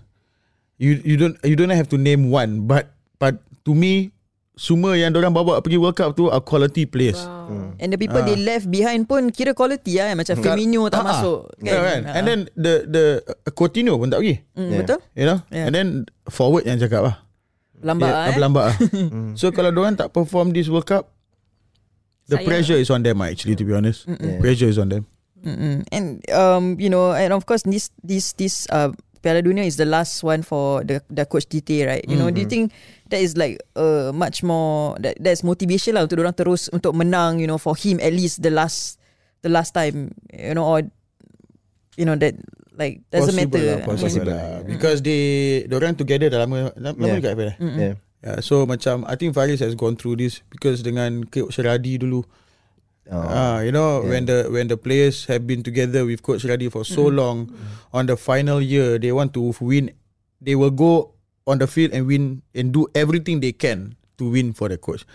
You 0.79 0.95
you 1.03 1.19
don't 1.19 1.35
you 1.43 1.59
don't 1.59 1.75
have 1.75 1.91
to 1.91 1.99
name 1.99 2.31
one, 2.31 2.71
but 2.71 2.95
but 3.19 3.43
to 3.67 3.75
me 3.75 4.15
semua 4.57 4.97
yang 4.97 5.13
orang 5.13 5.29
bawa 5.29 5.61
pergi 5.61 5.77
World 5.77 5.93
Cup 5.93 6.17
tu 6.17 6.33
are 6.33 6.41
quality 6.41 6.89
players. 6.89 7.21
Wow. 7.21 7.77
And 7.77 7.93
the 7.93 7.99
people 8.01 8.25
they 8.25 8.33
left 8.33 8.65
behind 8.73 9.05
pun 9.05 9.29
kira 9.29 9.53
quality 9.53 10.01
lah 10.01 10.17
macam 10.17 10.33
Firmino 10.41 10.89
tak 10.89 11.05
ah. 11.05 11.07
masuk 11.13 11.39
Yeah, 11.61 11.79
kan? 11.85 12.01
And 12.09 12.23
then 12.25 12.39
the 12.57 12.73
the 12.89 13.05
uh, 13.21 13.53
Coutinho 13.53 14.01
pun 14.01 14.09
tak 14.09 14.25
pergi. 14.25 14.41
mm, 14.57 14.67
Yeah. 14.73 14.79
betul 14.81 14.99
You 15.13 15.25
know? 15.29 15.39
Yeah. 15.53 15.65
And 15.69 15.73
then 15.77 15.87
forward 16.25 16.65
yang 16.65 16.81
cakap 16.81 17.05
lah. 17.05 17.15
lambat 17.77 18.09
yeah, 18.09 18.17
yeah, 18.17 18.33
eh 18.33 18.41
Lambat 18.41 18.65
lah. 18.73 18.75
so 19.39 19.53
kalau 19.53 19.69
orang 19.69 19.93
tak 19.93 20.09
perform 20.09 20.49
this 20.49 20.65
World 20.65 20.89
Cup, 20.89 21.13
the 22.25 22.41
Sayang. 22.41 22.49
pressure 22.49 22.79
is 22.81 22.89
on 22.89 23.05
them 23.05 23.21
actually 23.21 23.53
to 23.53 23.61
be 23.61 23.77
honest. 23.77 24.09
Yeah. 24.09 24.41
Pressure 24.41 24.73
is 24.73 24.81
on 24.81 24.89
them. 24.89 25.05
Mm-mm. 25.37 25.85
and 25.93 26.25
um 26.33 26.81
you 26.81 26.89
know 26.89 27.13
and 27.13 27.29
of 27.29 27.45
course 27.45 27.61
this 27.61 27.93
this 28.01 28.33
this 28.41 28.65
uh 28.73 28.89
Piala 29.21 29.45
Dunia 29.45 29.69
is 29.69 29.77
the 29.77 29.85
last 29.85 30.25
one 30.25 30.41
for 30.41 30.81
the 30.81 30.97
the 31.13 31.29
coach 31.29 31.45
DT 31.45 31.85
right 31.85 32.01
you 32.09 32.17
know 32.17 32.33
do 32.33 32.41
you 32.41 32.49
think 32.49 32.73
that 33.09 33.21
is 33.21 33.35
like 33.35 33.59
uh 33.75 34.11
much 34.11 34.43
more 34.43 34.95
that 34.99 35.15
that's 35.19 35.43
motivation 35.43 35.95
lah 35.95 36.03
untuk 36.05 36.19
orang 36.19 36.35
terus 36.35 36.67
untuk 36.71 36.91
menang 36.95 37.39
you 37.39 37.47
know 37.47 37.57
for 37.59 37.73
him 37.75 37.97
at 38.03 38.11
least 38.11 38.43
the 38.43 38.51
last 38.51 38.99
the 39.43 39.49
last 39.51 39.71
time 39.71 40.11
you 40.31 40.53
know 40.53 40.65
or 40.65 40.83
you 41.95 42.05
know 42.05 42.15
that 42.15 42.35
like 42.77 43.01
doesn't 43.09 43.33
Possible 43.33 43.57
matter 43.57 43.65
Lah, 43.65 43.77
possible 43.89 44.27
lah. 44.29 44.61
Because 44.61 45.01
they 45.01 45.65
orang 45.73 45.97
together 45.97 46.29
dah 46.29 46.45
lama 46.45 46.69
lama 46.77 47.03
Yeah. 47.09 47.17
juga 47.17 47.29
FPL. 47.33 47.51
Yeah. 47.57 47.95
Yeah, 48.17 48.37
so 48.41 48.65
macam 48.69 49.05
I 49.09 49.13
think 49.17 49.33
Faris 49.33 49.61
has 49.65 49.73
gone 49.73 49.97
through 49.97 50.21
this 50.21 50.41
because 50.49 50.81
dengan 50.85 51.25
Coach 51.25 51.57
Radi 51.61 51.97
dulu. 52.01 52.21
Oh. 53.09 53.17
Ah, 53.23 53.65
you 53.65 53.73
know 53.73 54.03
Yeah. 54.05 54.09
when 54.13 54.23
the 54.29 54.37
when 54.53 54.65
the 54.69 54.77
players 54.77 55.25
have 55.25 55.49
been 55.49 55.65
together 55.65 56.05
with 56.05 56.21
Coach 56.21 56.45
Radi 56.45 56.69
for 56.69 56.85
so 56.85 57.09
long, 57.09 57.49
on 57.97 58.05
the 58.05 58.13
final 58.13 58.61
year 58.61 59.01
they 59.01 59.09
want 59.09 59.33
to 59.33 59.53
win. 59.57 59.89
They 60.37 60.53
will 60.53 60.73
go 60.73 61.16
on 61.47 61.63
the 61.63 61.65
field 61.65 61.95
and 61.95 62.05
win 62.05 62.43
and 62.51 62.75
do 62.75 62.85
everything 62.93 63.39
they 63.39 63.55
can 63.55 63.95
to 64.19 64.27
win 64.27 64.51
for 64.51 64.67
the 64.67 64.77
coach. 64.77 65.07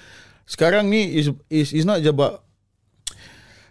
Sekarang 0.49 0.89
ni 0.89 1.21
is 1.21 1.31
is 1.53 1.77
is 1.77 1.85
not 1.85 2.01
just 2.01 2.17
about 2.17 2.43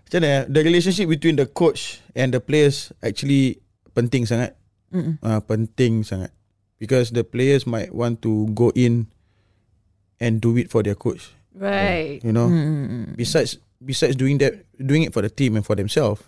macam 0.08 0.22
mana 0.22 0.30
eh, 0.30 0.42
the 0.48 0.62
relationship 0.62 1.08
between 1.10 1.36
the 1.36 1.50
coach 1.50 2.00
and 2.14 2.32
the 2.32 2.40
players 2.40 2.94
actually 3.02 3.60
penting 3.98 4.30
sangat. 4.30 4.56
Mm-mm. 4.92 5.18
Uh, 5.24 5.40
penting 5.44 6.04
sangat 6.04 6.36
because 6.76 7.16
the 7.16 7.24
players 7.24 7.64
might 7.64 7.96
want 7.96 8.20
to 8.20 8.52
go 8.52 8.76
in 8.76 9.08
and 10.20 10.44
do 10.44 10.54
it 10.60 10.68
for 10.68 10.84
their 10.84 11.00
coach. 11.00 11.32
Right. 11.56 12.20
You 12.24 12.36
know, 12.36 12.52
Mm-mm. 12.52 13.16
besides 13.16 13.58
besides 13.80 14.20
doing 14.20 14.38
that 14.44 14.68
doing 14.78 15.08
it 15.08 15.16
for 15.16 15.24
the 15.24 15.32
team 15.32 15.56
and 15.56 15.66
for 15.66 15.80
themselves 15.80 16.22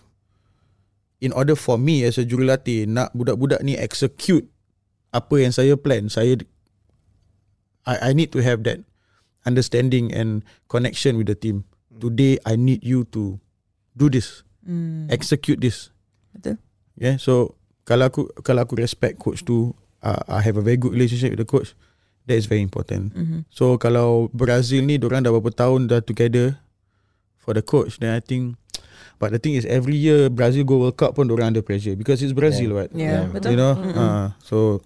in 1.20 1.32
order 1.32 1.54
for 1.54 1.76
me 1.76 2.04
as 2.04 2.18
a 2.18 2.24
jurulatih 2.26 2.84
nak 2.88 3.14
budak-budak 3.16 3.62
ni 3.64 3.78
execute 3.78 4.48
apa 5.14 5.34
yang 5.38 5.54
saya 5.54 5.78
plan 5.78 6.10
saya 6.10 6.34
I 7.86 8.10
I 8.10 8.16
need 8.16 8.34
to 8.34 8.42
have 8.42 8.64
that 8.66 8.82
understanding 9.44 10.10
and 10.10 10.42
connection 10.66 11.20
with 11.20 11.28
the 11.28 11.36
team 11.36 11.62
today 11.94 12.40
I 12.42 12.56
need 12.56 12.82
you 12.82 13.06
to 13.14 13.38
do 13.94 14.08
this 14.10 14.42
Mm. 14.64 15.12
execute 15.12 15.60
this 15.60 15.92
Betul. 16.32 16.56
yeah 16.96 17.20
so 17.20 17.52
kalau 17.84 18.08
aku 18.08 18.32
kalau 18.40 18.64
aku 18.64 18.80
respect 18.80 19.20
coach 19.20 19.44
tu 19.44 19.76
uh, 20.00 20.24
I 20.24 20.40
have 20.40 20.56
a 20.56 20.64
very 20.64 20.80
good 20.80 20.96
relationship 20.96 21.36
with 21.36 21.40
the 21.40 21.44
coach 21.44 21.76
that 22.24 22.32
is 22.32 22.48
very 22.48 22.64
important 22.64 23.12
Mhm. 23.12 23.44
So 23.52 23.76
kalau 23.76 24.32
Brazil 24.32 24.80
ni 24.88 24.96
Diorang 24.96 25.20
dah 25.20 25.28
berapa 25.28 25.52
tahun 25.52 25.92
dah 25.92 26.00
together 26.00 26.56
For 27.44 27.52
the 27.52 27.60
coach 27.60 28.00
Then 28.00 28.16
I 28.16 28.24
think 28.24 28.56
But 29.20 29.36
the 29.36 29.40
thing 29.44 29.52
is 29.52 29.68
Every 29.68 30.00
year 30.00 30.32
Brazil 30.32 30.64
go 30.64 30.80
World 30.80 30.96
Cup 30.96 31.12
pun 31.12 31.28
Diorang 31.28 31.52
under 31.52 31.60
pressure 31.60 31.92
Because 31.92 32.24
it's 32.24 32.32
Brazil 32.32 32.72
yeah. 32.72 32.76
what 32.80 32.88
Yeah, 32.96 33.04
Yeah. 33.04 33.24
betul. 33.28 33.48
You 33.52 33.58
know 33.60 33.72
uh, 33.76 34.26
So 34.40 34.80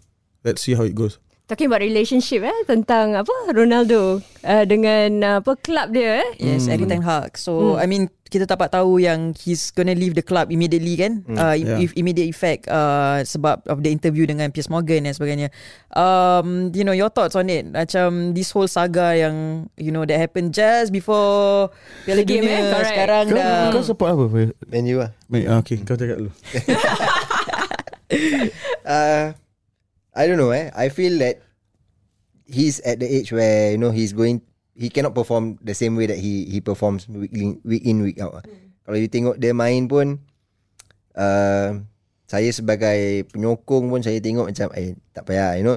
Let's 0.47 0.62
see 0.62 0.75
how 0.78 0.87
it 0.87 0.95
goes 0.95 1.18
Talking 1.49 1.73
about 1.73 1.80
relationship 1.80 2.45
eh 2.45 2.59
tentang 2.68 3.16
apa 3.16 3.33
Ronaldo 3.57 4.21
uh, 4.45 4.64
dengan 4.68 5.09
uh, 5.25 5.37
apa 5.40 5.57
club 5.57 5.97
dia 5.97 6.21
eh. 6.21 6.28
Yes, 6.37 6.68
Eric 6.68 6.92
Ten 6.92 7.00
Hag. 7.00 7.40
So, 7.40 7.80
I 7.80 7.88
mean, 7.88 8.12
kita 8.28 8.45
dapat 8.45 8.68
tahu 8.68 9.00
yang 9.00 9.33
he's 9.33 9.73
gonna 9.73 9.97
leave 9.97 10.12
the 10.12 10.21
club 10.21 10.52
immediately 10.52 11.00
kan? 11.00 11.25
Uh, 11.25 11.57
Yeah. 11.57 11.80
if 11.80 11.97
immediate 11.97 12.28
effect 12.28 12.68
uh, 12.68 13.25
sebab 13.25 13.64
of 13.64 13.80
the 13.80 13.88
interview 13.88 14.28
dengan 14.28 14.52
Piers 14.52 14.68
Morgan 14.68 15.09
dan 15.09 15.16
sebagainya. 15.16 15.49
Um, 15.97 16.68
you 16.76 16.85
know, 16.85 16.92
your 16.92 17.09
thoughts 17.09 17.33
on 17.33 17.49
it? 17.49 17.64
Macam 17.73 18.37
this 18.37 18.52
whole 18.52 18.68
saga 18.68 19.16
yang 19.16 19.73
you 19.80 19.88
know 19.88 20.04
that 20.04 20.21
happened 20.21 20.52
just 20.52 20.92
before 20.92 21.73
Piala 22.04 22.28
Game, 22.28 22.45
Dunia 22.45 22.61
eh? 22.61 22.64
Correct. 22.76 22.92
sekarang 22.92 23.25
Kau, 23.33 23.40
dah. 23.40 23.73
kau 23.73 23.80
support 23.80 24.12
apa? 24.12 24.25
Fir? 24.28 24.49
Man 24.68 24.85
you 24.85 25.00
lah. 25.00 25.16
Mate, 25.33 25.49
ah, 25.49 25.64
okay, 25.64 25.80
kau 25.80 25.97
cakap 25.97 26.21
dulu. 26.21 26.33
Uh, 28.85 29.33
I 30.16 30.26
don't 30.26 30.40
know 30.40 30.50
eh. 30.50 30.70
I 30.72 30.88
feel 30.88 31.18
that 31.20 31.42
he's 32.48 32.80
at 32.80 32.98
the 32.98 33.08
age 33.08 33.30
where 33.30 33.72
you 33.72 33.78
know 33.78 33.92
he's 33.92 34.16
going 34.16 34.40
he 34.72 34.88
cannot 34.88 35.12
perform 35.12 35.60
the 35.60 35.74
same 35.76 35.94
way 35.98 36.06
that 36.08 36.16
he 36.16 36.48
he 36.48 36.62
performs 36.62 37.06
week 37.10 37.34
in 37.34 37.60
week, 37.62 37.84
in, 37.84 38.00
week 38.00 38.18
out. 38.22 38.46
Kalau 38.88 38.96
you 38.96 39.10
tengok 39.10 39.36
dia 39.36 39.52
main 39.52 39.84
pun 39.84 40.22
uh, 41.12 41.76
saya 42.24 42.48
sebagai 42.54 43.28
penyokong 43.28 43.92
pun 43.92 44.00
saya 44.00 44.16
tengok 44.22 44.48
macam 44.48 44.72
eh 44.78 44.96
tak 45.12 45.28
payah 45.28 45.60
you 45.60 45.64
know 45.66 45.76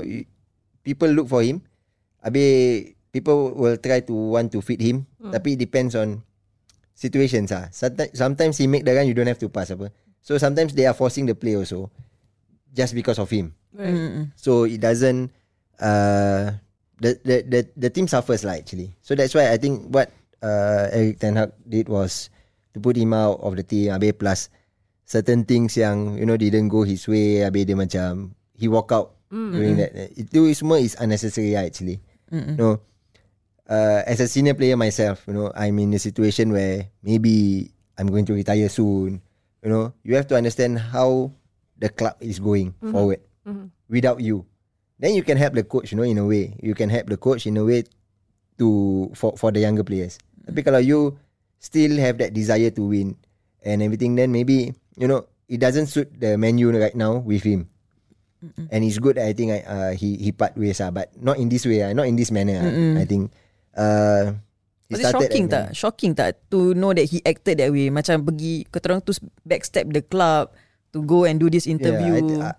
people 0.86 1.12
look 1.12 1.28
for 1.28 1.44
him. 1.44 1.60
Habis 2.24 2.94
people 3.12 3.52
will 3.58 3.76
try 3.82 4.00
to 4.00 4.14
want 4.14 4.54
to 4.54 4.64
feed 4.64 4.80
him 4.80 5.10
tapi 5.20 5.58
it 5.58 5.60
depends 5.60 5.98
on 5.98 6.24
situations 6.96 7.52
ah. 7.52 7.68
Sometimes, 7.74 8.14
sometimes 8.16 8.56
he 8.62 8.70
make 8.70 8.88
the 8.88 8.96
run 8.96 9.10
you 9.10 9.18
don't 9.18 9.28
have 9.28 9.42
to 9.42 9.52
pass 9.52 9.74
apa. 9.74 9.92
So 10.22 10.38
sometimes 10.38 10.78
they 10.78 10.86
are 10.86 10.96
forcing 10.96 11.26
the 11.26 11.34
play 11.34 11.58
also 11.58 11.90
just 12.74 12.96
because 12.96 13.20
of 13.20 13.30
him. 13.30 13.54
Mm-mm. 13.76 14.32
So 14.36 14.64
it 14.68 14.80
doesn't 14.82 15.32
uh 15.80 16.56
the 17.00 17.18
the 17.24 17.38
the, 17.44 17.60
the 17.76 17.90
team 17.90 18.08
suffers 18.08 18.44
lah 18.44 18.60
actually. 18.60 18.96
So 19.04 19.16
that's 19.16 19.36
why 19.36 19.52
I 19.52 19.58
think 19.58 19.92
what 19.92 20.12
uh 20.44 20.92
Eric 20.92 21.20
Ten 21.20 21.36
Hag 21.36 21.52
did 21.68 21.88
was 21.88 22.32
to 22.74 22.80
put 22.80 22.96
him 22.96 23.14
out 23.14 23.40
of 23.44 23.56
the 23.56 23.64
team 23.64 23.92
Habis 23.92 24.16
plus 24.16 24.40
certain 25.04 25.44
things 25.44 25.76
yang 25.76 26.16
you 26.16 26.26
know 26.26 26.40
didn't 26.40 26.72
go 26.72 26.84
his 26.84 27.04
way 27.08 27.44
Habis 27.44 27.68
dia 27.68 27.76
macam 27.76 28.36
he 28.56 28.68
walk 28.68 28.92
out 28.92 29.18
during 29.32 29.80
that. 29.80 29.96
Itu 30.20 30.52
semua 30.52 30.84
is 30.84 31.00
unnecessary 31.00 31.56
lah 31.56 31.64
actually. 31.64 32.04
Mm-mm. 32.30 32.60
No. 32.60 32.84
Uh, 33.72 34.04
as 34.04 34.20
a 34.20 34.28
senior 34.28 34.52
player 34.52 34.76
myself, 34.76 35.24
you 35.28 35.34
know, 35.34 35.48
I'm 35.56 35.80
in 35.80 35.96
a 35.96 36.02
situation 36.04 36.52
where 36.52 36.92
maybe 37.00 37.72
I'm 37.96 38.12
going 38.12 38.28
to 38.28 38.36
retire 38.36 38.68
soon. 38.68 39.24
You 39.64 39.70
know, 39.72 39.96
you 40.04 40.20
have 40.20 40.28
to 40.28 40.36
understand 40.36 40.80
how 40.80 41.32
the 41.82 41.90
club 41.90 42.14
is 42.22 42.38
going 42.38 42.78
forward 42.94 43.20
without 43.90 44.22
you. 44.22 44.46
Then 45.02 45.18
you 45.18 45.26
can 45.26 45.36
help 45.42 45.58
the 45.58 45.66
coach, 45.66 45.90
you 45.90 45.98
know, 45.98 46.06
in 46.06 46.22
a 46.22 46.26
way. 46.30 46.54
You 46.62 46.78
can 46.78 46.94
help 46.94 47.10
the 47.10 47.18
coach 47.18 47.50
in 47.50 47.58
a 47.58 47.66
way 47.66 47.90
to 48.62 49.10
for 49.18 49.34
for 49.34 49.50
the 49.50 49.66
younger 49.66 49.82
players. 49.82 50.22
Tapi 50.46 50.62
kalau 50.62 50.78
you 50.78 51.18
still 51.58 51.98
have 51.98 52.22
that 52.22 52.38
desire 52.38 52.70
to 52.70 52.86
win 52.86 53.18
and 53.66 53.82
everything, 53.82 54.14
then 54.14 54.30
maybe 54.30 54.78
you 54.94 55.10
know 55.10 55.26
it 55.50 55.58
doesn't 55.58 55.90
suit 55.90 56.14
the 56.22 56.38
menu 56.38 56.70
right 56.70 56.94
now 56.94 57.18
with 57.18 57.42
him. 57.42 57.66
And 58.74 58.82
it's 58.82 58.98
good. 58.98 59.22
I 59.22 59.38
think 59.38 59.54
I, 59.54 59.60
uh, 59.66 59.92
he 59.94 60.18
he 60.18 60.34
part 60.34 60.58
ways 60.58 60.82
ah, 60.82 60.90
but 60.90 61.14
not 61.18 61.38
in 61.38 61.46
this 61.50 61.62
way 61.66 61.86
ah, 61.86 61.94
not 61.94 62.10
in 62.10 62.18
this 62.18 62.34
manner. 62.34 62.58
ah. 62.58 63.02
I 63.02 63.06
think. 63.06 63.30
Uh, 63.74 64.38
he 64.90 64.98
Was 64.98 65.06
it 65.06 65.14
shocking 65.14 65.46
tak? 65.46 65.66
Shocking 65.78 66.14
tak 66.18 66.42
to 66.50 66.74
know 66.74 66.90
that 66.94 67.06
he 67.06 67.22
acted 67.22 67.62
that 67.62 67.70
way? 67.70 67.94
Macam 67.94 68.26
pergi 68.26 68.66
kata 68.70 68.92
orang 68.92 69.02
tu 69.06 69.14
backstep 69.46 69.94
the 69.94 70.02
club 70.02 70.50
to 70.92 71.00
go 71.04 71.24
and 71.24 71.40
do 71.40 71.48
this 71.48 71.68
interview. 71.68 72.20
Yeah, 72.20 72.38
I 72.40 72.48
ah, 72.52 72.56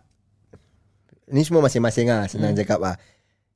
ni 1.32 1.44
semua 1.44 1.64
masing-masing 1.64 2.08
lah 2.12 2.28
senang 2.28 2.52
cakap 2.52 2.80
lah. 2.80 2.96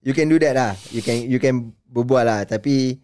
You 0.06 0.14
can 0.14 0.30
do 0.30 0.38
that 0.38 0.54
lah. 0.54 0.72
You 0.94 1.02
can 1.02 1.26
you 1.26 1.36
can 1.42 1.74
berbual 1.90 2.24
lah. 2.24 2.46
Tapi 2.46 3.00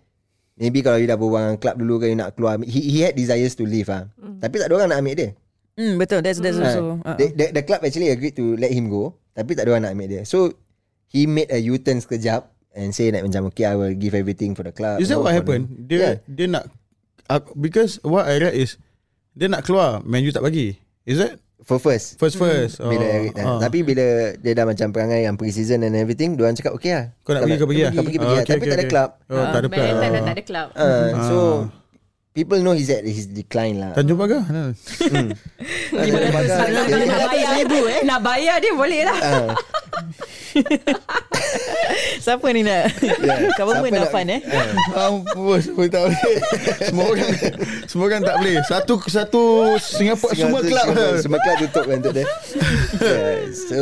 maybe 0.55 0.81
kalau 0.81 1.03
you 1.03 1.09
dah 1.11 1.19
berbual 1.19 1.41
dengan 1.43 1.59
club 1.59 1.77
dulu 1.83 1.95
ke 1.99 2.07
you 2.09 2.17
nak 2.17 2.39
keluar. 2.39 2.57
He, 2.63 2.81
he 2.93 2.99
had 3.03 3.19
desires 3.19 3.59
to 3.59 3.67
leave 3.67 3.91
lah. 3.91 4.07
Tapi 4.39 4.63
tak 4.63 4.71
ada 4.71 4.75
orang 4.79 4.89
nak 4.95 5.03
ambil 5.03 5.15
dia. 5.19 5.31
Hmm, 5.75 5.97
betul. 5.97 6.21
That's 6.21 6.39
that's 6.39 6.61
Ah, 6.61 6.69
also. 6.69 7.01
Uh, 7.03 7.17
the, 7.17 7.27
the, 7.33 7.47
the 7.61 7.63
club 7.65 7.81
actually 7.83 8.13
agreed 8.13 8.37
to 8.37 8.55
let 8.61 8.71
him 8.71 8.93
go. 8.93 9.17
Tapi 9.33 9.57
tak 9.57 9.67
ada 9.67 9.75
orang 9.75 9.89
nak 9.89 9.93
ambil 9.97 10.09
dia. 10.09 10.23
So 10.29 10.53
he 11.11 11.25
made 11.27 11.49
a 11.51 11.59
U-turn 11.59 11.99
sekejap 11.99 12.47
and 12.77 12.93
say 12.93 13.13
like 13.13 13.25
macam 13.25 13.49
okay 13.53 13.69
I 13.69 13.75
will 13.77 13.93
give 13.97 14.15
everything 14.17 14.55
for 14.57 14.63
the 14.65 14.73
club. 14.73 15.01
Is 15.01 15.09
that 15.11 15.19
you 15.19 15.25
know, 15.25 15.27
what 15.27 15.35
happened? 15.37 15.89
Dia 15.89 15.99
Yeah. 15.99 16.15
dia 16.25 16.47
nak 16.49 16.65
uh, 17.29 17.43
because 17.57 17.99
what 18.05 18.29
I 18.29 18.39
read 18.41 18.55
is 18.57 18.77
dia 19.33 19.49
nak 19.49 19.65
keluar, 19.65 20.05
Man 20.05 20.23
U 20.23 20.31
tak 20.31 20.45
bagi. 20.45 20.77
Is 21.09 21.19
that 21.19 21.41
For 21.63 21.79
first. 21.79 22.17
first 22.17 22.37
first? 22.37 22.79
Bila 22.79 23.01
Oh, 23.01 23.15
Eric 23.15 23.33
dah. 23.33 23.45
ah. 23.47 23.59
Tapi 23.59 23.79
bila 23.81 24.05
dia 24.35 24.53
dah 24.53 24.65
macam 24.65 24.91
perangai 24.91 25.23
yang 25.23 25.35
pre-season 25.35 25.81
and 25.81 25.95
everything, 25.95 26.35
diorang 26.35 26.53
cakap 26.53 26.73
okay 26.73 26.91
lah. 26.93 27.05
Kau 27.21 27.33
nak 27.33 27.43
pergi 27.43 27.57
kau 27.57 27.67
pergi 27.67 27.83
lah. 27.83 27.93
Kau 27.93 28.03
pergi 28.03 28.19
pergi 28.19 28.27
Ah, 28.27 28.35
lah. 28.35 28.43
okay, 28.43 28.53
Tapi 28.53 28.59
okay, 28.59 28.69
tak 28.69 28.77
ada 28.77 28.87
club. 28.89 29.11
Oh, 29.25 29.37
tak 29.37 29.61
ada 29.61 29.69
that 29.69 29.71
time 29.73 29.95
plan. 29.95 30.11
dah 30.11 30.21
tak 30.21 30.35
ada 30.35 30.43
club. 30.43 30.67
Uh, 30.75 31.09
so 31.25 31.37
people 32.33 32.59
know 32.59 32.73
he's 32.73 32.89
at 32.89 33.05
his 33.05 33.27
decline 33.27 33.79
lah. 33.79 33.95
Tanjung 33.95 34.17
Pagar. 34.17 34.43
Ah, 34.43 34.73
Lima 36.03 36.19
Tanjung 36.19 36.35
Pagar. 36.35 36.67
nak- 38.03 38.23
bayar 38.23 38.57
dia 38.59 38.73
boleh 38.73 39.01
lah 39.05 39.19
Ah, 39.21 39.49
Siapa 42.23 42.47
ni 42.55 42.63
nak? 42.63 42.85
Government 43.61 43.91
Siapa 43.91 43.99
nak 43.99 44.07
nak- 44.07 44.13
fund 44.15 44.29
eh? 44.31 44.41
Mampus 44.95 45.63
Semua 45.67 45.87
tak 45.91 46.03
boleh 46.07 46.23
Semua 46.87 47.05
orang 47.11 47.31
Semua 47.91 48.05
orang 48.07 48.23
tak 48.23 48.37
boleh 48.39 48.57
Satu 48.63 48.95
Satu 49.11 49.43
Singapura 49.83 50.33
Semua 50.33 50.59
kelab 50.63 50.87
Semua, 51.19 51.39
club 51.43 51.57
tutup 51.61 51.85
kan 51.91 51.97
untuk 51.99 52.13
dia. 52.15 52.25
yeah, 53.03 53.35
so 53.51 53.79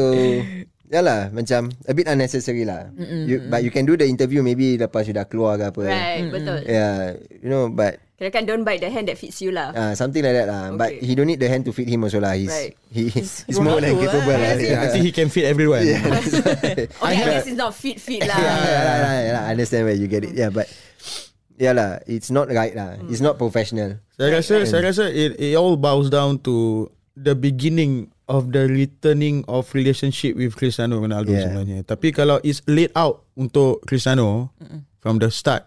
Yalah 0.90 1.30
macam 1.30 1.70
a 1.86 1.94
bit 1.94 2.10
unnecessary 2.10 2.66
lah. 2.66 2.90
You, 2.98 3.46
but 3.46 3.62
you 3.62 3.70
can 3.70 3.86
do 3.86 3.94
the 3.94 4.10
interview 4.10 4.42
maybe 4.42 4.74
lepas 4.74 5.06
you 5.06 5.14
dah 5.14 5.22
keluar 5.22 5.54
ke 5.54 5.70
apa. 5.70 5.80
Right 5.86 6.26
betul 6.34 6.66
Yeah, 6.66 7.14
you 7.30 7.46
know 7.46 7.70
but 7.70 8.02
Kira 8.20 8.28
kan 8.28 8.44
don't 8.44 8.68
bite 8.68 8.84
the 8.84 8.92
hand 8.92 9.08
that 9.08 9.16
fits 9.16 9.40
you 9.40 9.48
lah 9.48 9.72
uh, 9.72 9.96
something 9.96 10.20
like 10.20 10.36
that 10.36 10.44
lah. 10.44 10.76
But 10.76 10.92
Okay. 10.92 11.08
he 11.08 11.16
don't 11.16 11.24
need 11.24 11.40
the 11.40 11.48
hand 11.48 11.64
to 11.64 11.72
feed 11.72 11.88
him 11.88 12.04
also 12.04 12.20
lah. 12.20 12.36
He's 12.36 12.52
Right. 12.52 12.76
he, 12.92 13.08
he's, 13.08 13.48
more 13.56 13.80
than 13.80 13.96
Ronaldo, 13.96 14.04
capable 14.04 14.36
lah. 14.36 14.52
Yeah. 14.60 14.84
I 14.84 14.86
think 14.92 15.08
he 15.08 15.12
can 15.16 15.32
fit 15.32 15.48
everyone 15.48 15.88
Yeah, 15.88 16.04
right. 16.04 16.20
Okay 16.60 16.84
I 17.00 17.12
guess 17.16 17.48
it's 17.48 17.56
not 17.56 17.72
fit 17.72 17.96
fit 17.96 18.28
lah 18.28 18.36
yeah, 18.44 18.44
yeah, 18.44 18.60
yeah, 18.60 18.96
yeah, 19.00 19.20
yeah, 19.24 19.40
I 19.48 19.56
understand 19.56 19.88
where 19.88 19.96
you 19.96 20.04
get 20.04 20.28
it. 20.28 20.36
Yeah, 20.36 20.52
but 20.52 20.68
yeah 21.56 21.72
lah, 21.72 22.04
it's 22.04 22.28
not 22.28 22.52
right 22.52 22.76
lah. 22.76 23.00
It's 23.08 23.24
not 23.24 23.40
professional. 23.40 24.04
Saya 24.20 24.36
rasa 24.36 24.54
Saya 24.68 24.82
rasa 24.92 25.08
it, 25.08 25.40
it 25.40 25.56
all 25.56 25.80
boils 25.80 26.12
down 26.12 26.44
to 26.44 26.88
The 27.16 27.32
beginning 27.32 28.12
Of 28.30 28.52
the 28.52 28.68
returning 28.70 29.42
Of 29.50 29.72
relationship 29.72 30.36
With 30.38 30.54
Cristiano 30.54 31.00
Ronaldo 31.00 31.32
Yeah. 31.34 31.50
sebenarnya 31.50 31.82
Tapi 31.82 32.12
kalau 32.12 32.38
It's 32.44 32.60
laid 32.68 32.92
out 32.92 33.24
Untuk 33.34 33.80
Cristiano 33.88 34.52
From 35.00 35.18
the 35.18 35.32
start 35.32 35.66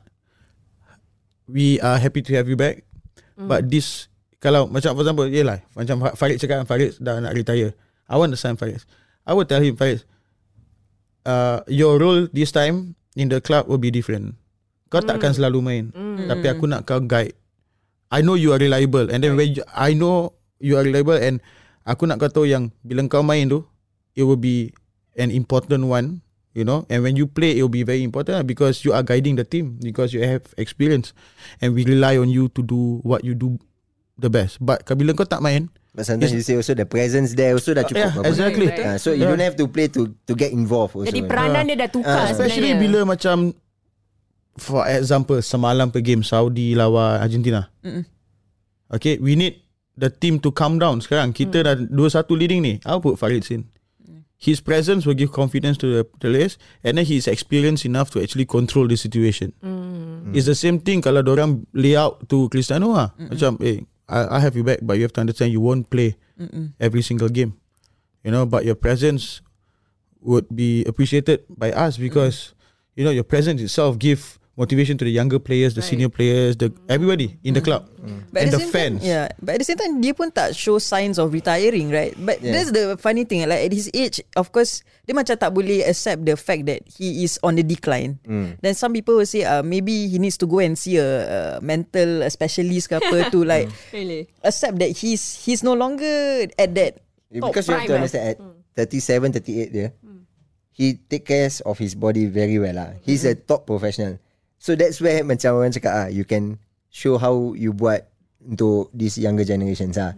We 1.47 1.79
are 1.83 1.99
happy 1.99 2.23
to 2.23 2.31
have 2.39 2.47
you 2.47 2.55
back. 2.55 2.87
But 3.35 3.67
this 3.67 4.07
Kalau 4.43 4.67
macam 4.67 4.93
for 4.93 5.01
example 5.07 5.27
Yelah 5.31 5.63
Macam 5.73 6.03
Farid 6.13 6.37
cakap 6.37 6.67
Farid 6.69 6.99
dah 7.01 7.17
nak 7.23 7.33
retire. 7.33 7.73
I 8.05 8.19
want 8.19 8.35
to 8.35 8.37
sign 8.37 8.59
Farid. 8.59 8.83
I 9.23 9.33
will 9.33 9.47
tell 9.47 9.63
him 9.63 9.73
Farid 9.73 10.03
uh, 11.25 11.63
Your 11.65 11.97
role 11.97 12.29
this 12.29 12.53
time 12.53 12.93
In 13.17 13.31
the 13.33 13.41
club 13.41 13.65
Will 13.65 13.81
be 13.81 13.89
different. 13.89 14.37
Kau 14.93 15.01
takkan 15.01 15.33
selalu 15.33 15.59
main 15.65 15.83
Tapi 16.29 16.45
aku 16.45 16.69
nak 16.69 16.85
kau 16.85 17.01
guide. 17.01 17.33
I 18.13 18.21
know 18.21 18.37
you 18.37 18.53
are 18.53 18.61
reliable 18.61 19.09
And 19.09 19.25
then 19.25 19.33
when 19.33 19.57
you, 19.57 19.65
I 19.73 19.97
know 19.97 20.37
You 20.61 20.77
are 20.77 20.85
reliable 20.85 21.17
And 21.17 21.41
Aku 21.83 22.05
nak 22.05 22.21
kau 22.21 22.29
tahu 22.29 22.45
yang 22.45 22.69
Bila 22.85 23.01
kau 23.09 23.25
main 23.25 23.49
tu 23.49 23.65
It 24.13 24.23
will 24.23 24.37
be 24.39 24.69
An 25.17 25.33
important 25.33 25.89
one 25.89 26.21
You 26.53 26.61
know 26.61 26.85
And 26.85 27.01
when 27.01 27.17
you 27.17 27.25
play 27.25 27.57
It 27.57 27.65
will 27.65 27.73
be 27.73 27.81
very 27.81 28.05
important 28.05 28.37
lah 28.37 28.45
Because 28.45 28.85
you 28.85 28.93
are 28.93 29.01
guiding 29.01 29.41
the 29.41 29.45
team 29.45 29.81
Because 29.81 30.13
you 30.13 30.21
have 30.21 30.45
experience 30.53 31.09
And 31.57 31.73
we 31.73 31.81
rely 31.81 32.13
on 32.21 32.29
you 32.29 32.45
To 32.53 32.61
do 32.61 33.01
What 33.01 33.25
you 33.25 33.33
do 33.33 33.57
The 34.13 34.29
best. 34.29 34.61
But 34.61 34.85
bila 34.85 35.17
kau 35.17 35.25
tak 35.25 35.41
main. 35.41 35.73
But 35.93 36.05
sometimes 36.05 36.33
you 36.37 36.45
say 36.45 36.53
also 36.53 36.77
the 36.77 36.85
presence 36.85 37.33
there 37.33 37.53
also 37.57 37.73
dah 37.73 37.81
cukup. 37.81 38.13
Yeah 38.13 38.29
exactly. 38.29 38.69
Right, 38.69 38.85
Ah, 38.85 38.97
so 39.01 39.09
you 39.13 39.25
Yeah. 39.25 39.33
don't 39.33 39.41
have 39.41 39.57
to 39.57 39.65
play 39.65 39.89
to 39.89 40.13
to 40.29 40.33
get 40.37 40.53
involved 40.53 40.93
also. 40.93 41.09
Jadi 41.09 41.25
peranan 41.25 41.65
dia 41.65 41.77
dah 41.81 41.89
tukar 41.89 42.29
Especially 42.29 42.77
sebenarnya. 42.77 42.81
Bila 42.85 42.99
macam 43.09 43.57
For 44.53 44.85
example 44.85 45.41
Semalam 45.41 45.89
per 45.89 46.05
game 46.05 46.21
Saudi 46.21 46.77
lawan 46.77 47.25
Argentina. 47.25 47.73
Mm-mm. 47.81 48.05
Okay 48.93 49.17
We 49.17 49.33
need 49.33 49.65
The 49.97 50.13
team 50.13 50.37
to 50.45 50.53
calm 50.53 50.77
down 50.77 51.01
Sekarang. 51.01 51.33
Kita 51.33 51.65
dah 51.65 51.73
2-1 51.77 52.37
leading 52.37 52.61
ni. 52.61 52.73
I'll 52.85 53.01
put 53.01 53.17
Farid 53.17 53.45
in 53.49 53.65
His 54.43 54.59
presence 54.59 55.07
will 55.07 55.15
give 55.15 55.31
confidence 55.31 55.79
to 55.79 55.87
the 55.87 56.03
players 56.03 56.59
And 56.83 56.99
then 56.99 57.07
he's 57.07 57.31
experienced 57.31 57.87
enough 57.87 58.11
To 58.11 58.19
actually 58.19 58.43
control 58.43 58.91
the 58.91 58.99
situation. 58.99 59.55
Mm. 59.63 60.27
Mm. 60.27 60.35
It's 60.35 60.51
the 60.51 60.59
same 60.59 60.83
thing 60.83 60.99
Kalau 60.99 61.23
orang 61.23 61.63
lay 61.71 61.95
out 61.95 62.27
to 62.27 62.51
Cristiano 62.51 62.91
lah. 62.91 63.15
Macam 63.15 63.55
eh 63.63 63.87
I, 64.11 64.19
I 64.35 64.39
have 64.43 64.59
you 64.59 64.67
back 64.67 64.83
But 64.83 64.99
you 64.99 65.07
have 65.07 65.15
to 65.15 65.23
understand 65.23 65.55
You 65.55 65.63
won't 65.63 65.87
play 65.87 66.19
Every 66.75 66.99
single 66.99 67.31
game. 67.31 67.55
You 68.27 68.35
know 68.35 68.43
But 68.43 68.67
your 68.67 68.75
presence 68.75 69.39
Would 70.19 70.51
be 70.51 70.83
appreciated 70.83 71.47
by 71.47 71.71
us 71.71 71.95
Because 71.95 72.51
mm. 72.51 72.99
You 72.99 73.03
know 73.07 73.15
your 73.15 73.25
presence 73.25 73.63
itself 73.63 73.95
Give 73.95 74.19
motivation 74.53 74.97
to 74.97 75.05
the 75.05 75.09
younger 75.09 75.39
players, 75.41 75.73
the 75.73 75.81
senior 75.81 76.09
players, 76.09 76.53
the 76.57 76.69
everybody 76.85 77.37
in 77.41 77.57
the 77.57 77.61
club 77.61 77.89
But 78.29 78.45
and 78.45 78.49
the 78.53 78.61
fans. 78.61 79.01
Time, 79.01 79.09
yeah, 79.09 79.25
but 79.41 79.57
at 79.57 79.59
the 79.63 79.67
same 79.67 79.79
time, 79.81 79.97
dia 79.97 80.13
pun 80.13 80.29
tak 80.29 80.53
show 80.53 80.77
signs 80.77 81.17
of 81.17 81.33
retiring, 81.33 81.89
right? 81.89 82.13
But 82.13 82.37
Yeah. 82.43 82.53
that's 82.53 82.69
the 82.69 82.93
funny 83.01 83.25
thing. 83.25 83.45
Like 83.49 83.65
at 83.65 83.73
his 83.73 83.89
age, 83.93 84.21
of 84.37 84.53
course, 84.53 84.85
dia 85.09 85.17
macam 85.17 85.33
tak 85.41 85.49
boleh 85.57 85.81
accept 85.81 86.21
the 86.21 86.37
fact 86.37 86.69
that 86.69 86.85
he 86.85 87.25
is 87.25 87.41
on 87.41 87.57
the 87.57 87.65
decline. 87.65 88.21
Hmm. 88.29 88.59
Then 88.61 88.77
some 88.77 88.93
people 88.93 89.17
will 89.17 89.29
say, 89.29 89.41
uh, 89.41 89.65
maybe 89.65 90.05
he 90.05 90.21
needs 90.21 90.37
to 90.37 90.45
go 90.45 90.61
and 90.61 90.77
see 90.77 91.01
a, 91.01 91.09
a 91.25 91.39
mental 91.65 92.21
specialist 92.29 92.93
ke 92.93 93.01
apa 93.01 93.33
to 93.33 93.41
like 93.49 93.73
Really? 93.89 94.29
accept 94.45 94.77
that 94.77 94.93
he's 95.01 95.41
he's 95.41 95.65
no 95.65 95.73
longer 95.73 96.45
at 96.61 96.69
that. 96.77 97.01
Yeah, 97.33 97.41
because 97.41 97.65
you 97.65 97.73
have 97.73 97.89
to 97.89 97.97
understand 97.97 98.37
at 98.37 98.37
37, 98.77 99.33
38 99.41 99.73
dia, 99.73 99.89
he 100.73 100.97
take 101.09 101.25
care 101.25 101.49
of 101.65 101.77
his 101.81 101.97
body 101.97 102.29
very 102.29 102.61
well 102.61 102.73
lah. 102.77 102.89
He's 103.01 103.25
a 103.25 103.33
top 103.33 103.65
professional. 103.65 104.21
So 104.63 104.73
that's 104.73 105.03
where 105.03 105.19
macam 105.21 105.59
orang 105.59 105.75
cakap 105.75 105.91
ah, 105.91 106.07
you 106.07 106.23
can 106.23 106.55
show 106.87 107.19
how 107.19 107.51
you 107.51 107.75
buat 107.75 108.07
untuk 108.39 108.87
these 108.95 109.19
younger 109.19 109.43
generations 109.43 109.99
ah. 109.99 110.15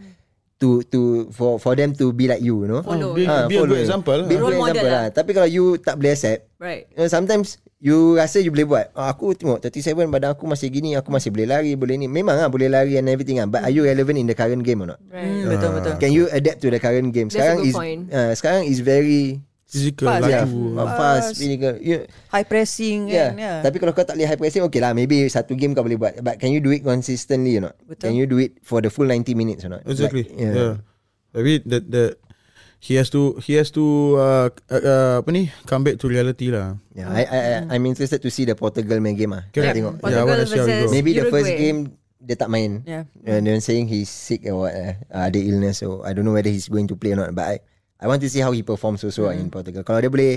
To 0.58 0.80
to 0.88 1.28
for 1.34 1.58
for 1.58 1.74
them 1.74 1.92
to 1.98 2.14
be 2.14 2.30
like 2.30 2.40
you, 2.40 2.64
you 2.64 2.70
know. 2.70 2.80
Follow. 2.80 3.12
Be, 3.12 3.26
Ah, 3.26 3.44
be 3.44 3.58
a 3.58 3.60
follow. 3.60 3.74
good 3.74 3.82
example. 3.82 4.20
Be 4.24 4.36
a 4.36 4.40
Role 4.40 4.54
good 4.54 4.62
model 4.62 4.72
example 4.72 4.88
lah. 4.88 5.04
lah. 5.04 5.06
Tapi 5.12 5.30
kalau 5.34 5.50
you 5.50 5.76
tak 5.76 5.98
boleh 5.98 6.14
accept, 6.14 6.48
Right. 6.56 6.88
you 6.88 7.04
know, 7.04 7.10
sometimes 7.10 7.58
you 7.78 8.16
rasa 8.16 8.40
you 8.40 8.54
boleh 8.54 8.64
buat. 8.64 8.86
Oh, 8.94 9.04
aku 9.04 9.34
tengok 9.34 9.60
37 9.60 10.08
badan 10.08 10.32
aku 10.32 10.48
masih 10.48 10.70
gini, 10.70 10.94
aku 10.94 11.10
masih 11.10 11.28
boleh 11.28 11.50
lari, 11.50 11.74
boleh 11.74 11.98
ni. 11.98 12.08
Memang 12.08 12.40
ah 12.40 12.48
boleh 12.48 12.72
lari 12.72 12.96
and 12.96 13.10
everything 13.10 13.36
ah. 13.38 13.50
But 13.50 13.66
are 13.66 13.74
you 13.74 13.84
relevant 13.84 14.16
in 14.16 14.30
the 14.30 14.34
current 14.34 14.62
game 14.62 14.80
or 14.80 14.96
not? 14.96 15.02
Right. 15.10 15.28
Hmm, 15.28 15.50
betul 15.50 15.70
betul. 15.76 15.94
Can 16.00 16.12
you 16.14 16.30
adapt 16.30 16.62
to 16.62 16.70
the 16.70 16.80
current 16.80 17.12
game? 17.12 17.28
That's 17.28 17.36
a 17.36 17.40
Sekarang 17.42 17.58
good 17.60 17.68
is 17.68 17.76
point. 17.76 18.02
uh, 18.14 18.32
sekarang 18.32 18.62
is 18.64 18.80
very 18.80 19.44
Physical, 19.76 20.08
Fast, 20.08 20.24
yeah, 20.32 20.48
you- 20.48 20.76
fast, 20.80 20.96
fast 20.96 21.28
physical. 21.36 21.74
You, 21.84 22.08
High 22.32 22.48
pressing 22.48 23.12
yeah. 23.12 23.36
kan, 23.36 23.36
yeah. 23.36 23.58
Tapi 23.60 23.76
kalau 23.84 23.92
kau 23.92 24.08
tak 24.08 24.16
boleh 24.16 24.32
high 24.32 24.40
pressing, 24.40 24.64
okay 24.64 24.80
lah. 24.80 24.96
Maybe 24.96 25.28
satu 25.28 25.52
game 25.60 25.76
kau 25.76 25.84
boleh 25.84 26.00
buat. 26.00 26.16
But 26.24 26.40
can 26.40 26.56
you 26.56 26.64
do 26.64 26.72
it 26.72 26.88
consistently 26.88 27.60
or 27.60 27.68
not? 27.68 27.76
Betul. 27.84 28.08
Can 28.08 28.14
you 28.16 28.24
do 28.24 28.40
it 28.40 28.56
for 28.64 28.80
the 28.80 28.88
full 28.88 29.04
90 29.12 29.36
minutes 29.36 29.68
or 29.68 29.76
not? 29.76 29.84
Exactly. 29.84 30.24
Like, 30.32 30.56
yeah. 30.56 30.80
Tapi 31.36 31.52
the 31.68 31.78
the 31.84 32.04
he 32.80 32.96
has 32.96 33.12
to 33.12 33.36
he 33.44 33.60
has 33.60 33.74
to 33.76 33.84
uh, 34.16 34.48
uh, 34.72 34.84
uh, 34.84 35.16
apa 35.20 35.30
ni 35.36 35.52
come 35.68 35.84
back 35.84 36.00
to 36.00 36.08
reality 36.08 36.54
lah. 36.54 36.80
Yeah, 36.96 37.12
I, 37.12 37.24
I, 37.28 37.40
I, 37.40 37.76
I'm 37.76 37.84
interested 37.84 38.24
to 38.24 38.30
see 38.32 38.48
the 38.48 38.56
Portugal 38.56 39.04
main 39.04 39.20
game 39.20 39.36
ah. 39.36 39.44
Correct. 39.52 39.76
Kita 39.76 39.76
tengok. 39.76 39.94
Yeah, 40.06 40.24
I 40.24 40.32
versus. 40.32 40.92
Maybe 40.94 41.12
the 41.12 41.28
first 41.28 41.52
Uruguay. 41.52 41.60
game 41.60 41.80
dia 42.26 42.36
tak 42.40 42.50
main. 42.50 42.82
Yeah. 42.88 43.06
And 43.26 43.46
they're 43.46 43.62
saying 43.62 43.90
he's 43.92 44.10
sick 44.10 44.46
or 44.50 44.66
what. 44.66 44.74
Uh, 44.74 44.96
ada 45.12 45.38
illness. 45.38 45.82
So 45.82 46.02
I 46.06 46.14
don't 46.14 46.26
know 46.26 46.34
whether 46.34 46.50
he's 46.50 46.70
going 46.70 46.88
to 46.90 46.96
play 46.98 47.14
or 47.14 47.20
not. 47.22 47.34
But 47.36 47.46
I, 47.46 47.56
I 48.00 48.08
want 48.08 48.22
to 48.22 48.30
see 48.30 48.44
how 48.44 48.52
he 48.52 48.62
performs 48.64 49.04
also 49.04 49.32
mm. 49.32 49.40
in 49.40 49.48
Portugal. 49.48 49.84
Kalau 49.88 50.04
dia 50.04 50.12
boleh 50.12 50.32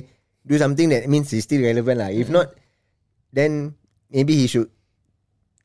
do 0.46 0.54
something 0.56 0.88
that 0.94 1.06
means 1.10 1.30
he's 1.30 1.44
still 1.44 1.62
relevant 1.62 1.98
lah. 1.98 2.10
If 2.10 2.30
not, 2.30 2.54
then 3.34 3.74
maybe 4.08 4.38
he 4.38 4.46
should 4.46 4.70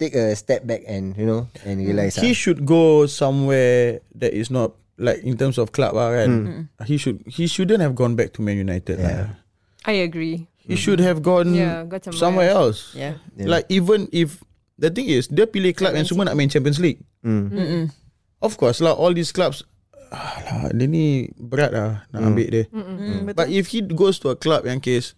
take 0.02 0.18
a 0.18 0.34
step 0.36 0.66
back 0.66 0.82
and 0.90 1.14
you 1.16 1.26
know 1.26 1.48
and 1.64 1.80
realize. 1.80 2.18
He 2.18 2.34
ah, 2.34 2.38
should 2.38 2.66
go 2.66 3.06
somewhere 3.06 4.02
that 4.18 4.34
is 4.34 4.50
not 4.50 4.74
like 4.98 5.22
in 5.22 5.38
terms 5.38 5.62
of 5.62 5.72
club 5.72 5.94
lah 5.94 6.12
kan. 6.14 6.68
He 6.86 6.98
should 6.98 7.22
he 7.30 7.46
shouldn't 7.46 7.82
have 7.82 7.94
gone 7.94 8.18
back 8.18 8.34
to 8.38 8.40
Man 8.42 8.58
United 8.58 8.98
Yeah. 8.98 9.08
lah. 9.08 9.28
I 9.86 10.04
agree. 10.04 10.50
He 10.64 10.80
should 10.80 11.04
have 11.04 11.20
gone 11.20 11.52
Yeah, 11.52 11.84
got 11.84 12.08
somewhere 12.08 12.20
somewhere 12.20 12.52
else. 12.56 12.96
Yeah. 12.96 13.20
Yeah. 13.36 13.52
Like 13.52 13.68
even 13.68 14.08
if 14.16 14.40
the 14.80 14.88
thing 14.88 15.12
is 15.12 15.28
dia 15.28 15.44
pilih 15.44 15.76
club 15.76 15.94
yang 15.94 16.08
semua 16.08 16.32
nak 16.32 16.40
main 16.40 16.48
Champions 16.48 16.80
League. 16.80 17.04
mm. 17.24 17.92
Of 18.44 18.56
course 18.60 18.80
lah 18.84 18.96
all 18.96 19.12
these 19.12 19.32
clubs 19.32 19.64
ah, 20.14 20.38
lah, 20.46 20.72
dia 20.72 20.86
ni 20.86 21.28
berat 21.36 21.74
lah 21.74 22.06
nak 22.14 22.22
ambil 22.22 22.48
dia. 22.48 22.64
Betul. 22.70 23.34
But 23.34 23.50
if 23.50 23.74
he 23.74 23.82
goes 23.82 24.22
to 24.22 24.30
a 24.30 24.38
club 24.38 24.64
yang 24.64 24.78
case 24.80 25.18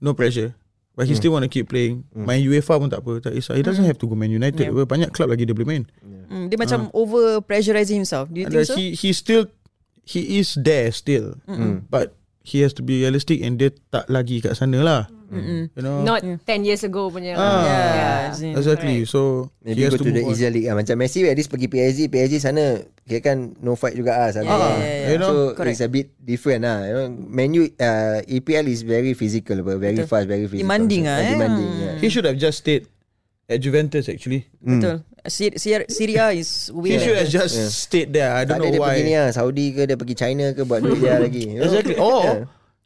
no 0.00 0.16
pressure. 0.16 0.56
But 0.94 1.10
he 1.10 1.18
still 1.18 1.34
want 1.34 1.42
to 1.42 1.50
keep 1.50 1.66
playing. 1.66 2.06
Main 2.14 2.38
UEFA 2.46 2.78
pun 2.78 2.86
tak 2.86 3.02
apa. 3.02 3.18
Tak 3.18 3.34
kisah 3.34 3.58
he 3.58 3.66
doesn't 3.66 3.82
have 3.82 3.98
to 3.98 4.06
go 4.06 4.14
Man 4.14 4.30
United 4.30 4.70
Yeah. 4.70 4.86
banyak 4.86 5.10
club 5.10 5.26
lagi 5.34 5.42
dia 5.42 5.50
boleh 5.50 5.66
main. 5.66 5.82
Hmm, 6.30 6.46
dia 6.46 6.54
macam 6.54 6.86
over 6.94 7.42
pressurizing 7.42 8.06
himself. 8.06 8.30
Do 8.30 8.38
you 8.38 8.46
And 8.46 8.54
think 8.54 8.62
uh, 8.62 8.70
so? 8.70 8.78
he 8.78 8.94
he 8.94 9.10
still 9.10 9.50
he 10.06 10.38
is 10.38 10.54
there 10.54 10.94
still. 10.94 11.34
But 11.90 12.14
he 12.46 12.62
has 12.62 12.70
to 12.78 12.82
be 12.86 13.02
realistic 13.02 13.42
and 13.42 13.58
dia 13.58 13.74
tak 13.90 14.06
lagi 14.06 14.38
kat 14.38 14.54
sana 14.54 14.86
lah 14.86 15.00
you 15.30 15.80
know 15.80 16.02
Not 16.02 16.20
10 16.22 16.44
years 16.64 16.82
ago 16.82 17.08
punya. 17.08 17.32
Ah. 17.34 17.62
Yeah, 17.64 18.18
in- 18.36 18.56
exactly 18.56 19.04
so 19.04 19.48
Maybe 19.60 19.80
he 19.80 19.88
has 19.88 19.92
go 19.92 20.02
to, 20.02 20.04
to, 20.04 20.10
the 20.12 20.20
move 20.20 20.28
on. 20.28 20.32
easier 20.34 20.50
league 20.50 20.68
lah. 20.68 20.76
Macam 20.76 20.94
Messi 20.96 21.24
at 21.24 21.34
least 21.34 21.48
pergi 21.48 21.66
PSG. 21.66 22.00
PSG 22.08 22.34
sana 22.38 22.78
kira 23.02 23.20
kan 23.20 23.56
no 23.60 23.74
fight 23.74 23.94
juga 23.94 24.12
lah. 24.16 24.30
Satu. 24.30 24.44
Yeah, 24.44 24.54
Ah, 24.54 24.70
yeah, 24.74 24.78
yeah, 24.78 25.10
you 25.10 25.18
know 25.18 25.32
so 25.32 25.56
Correct. 25.56 25.72
it's 25.72 25.84
a 25.84 25.88
bit 25.88 26.12
different 26.18 26.64
lah. 26.64 26.84
You 26.84 26.94
know, 26.94 27.06
Man 27.10 27.54
U, 27.54 27.64
uh, 27.68 28.20
EPL 28.24 28.66
is 28.66 28.82
very 28.82 29.12
physical, 29.12 29.60
but 29.60 29.76
very 29.76 30.00
Betul. 30.00 30.10
fast, 30.10 30.26
very 30.26 30.44
physical. 30.44 30.68
Demanding 30.68 31.04
So, 31.04 31.10
ah, 31.10 31.16
uh, 31.16 31.24
eh. 31.24 31.30
Demanding, 31.32 31.70
yeah. 31.78 31.94
he 31.98 32.08
should 32.08 32.24
have 32.24 32.36
just 32.36 32.60
stayed 32.60 32.84
at 33.44 33.60
Juventus 33.60 34.08
actually 34.08 34.48
Betul. 34.58 35.04
Syria, 35.28 36.32
is 36.32 36.72
way 36.72 36.96
he 36.96 36.98
should 37.00 37.16
have 37.16 37.28
just 37.28 37.56
stayed 37.72 38.12
there 38.12 38.32
I 38.32 38.44
Tak 38.44 38.56
don't 38.56 38.60
ada 38.60 38.64
know 38.64 38.72
dia 38.72 38.80
pergi 38.80 39.02
ni 39.04 39.12
why 39.12 39.20
lah. 39.20 39.28
Saudi 39.32 39.66
ke 39.72 39.82
dia 39.84 39.96
pergi 39.96 40.14
China 40.16 40.44
ke 40.52 40.64
buat 40.64 40.80
duit 40.80 41.00
dia 41.04 41.16
lagi. 41.20 41.44
you 41.52 41.60
know? 41.60 41.64
exactly 41.68 41.96
oh 41.96 42.44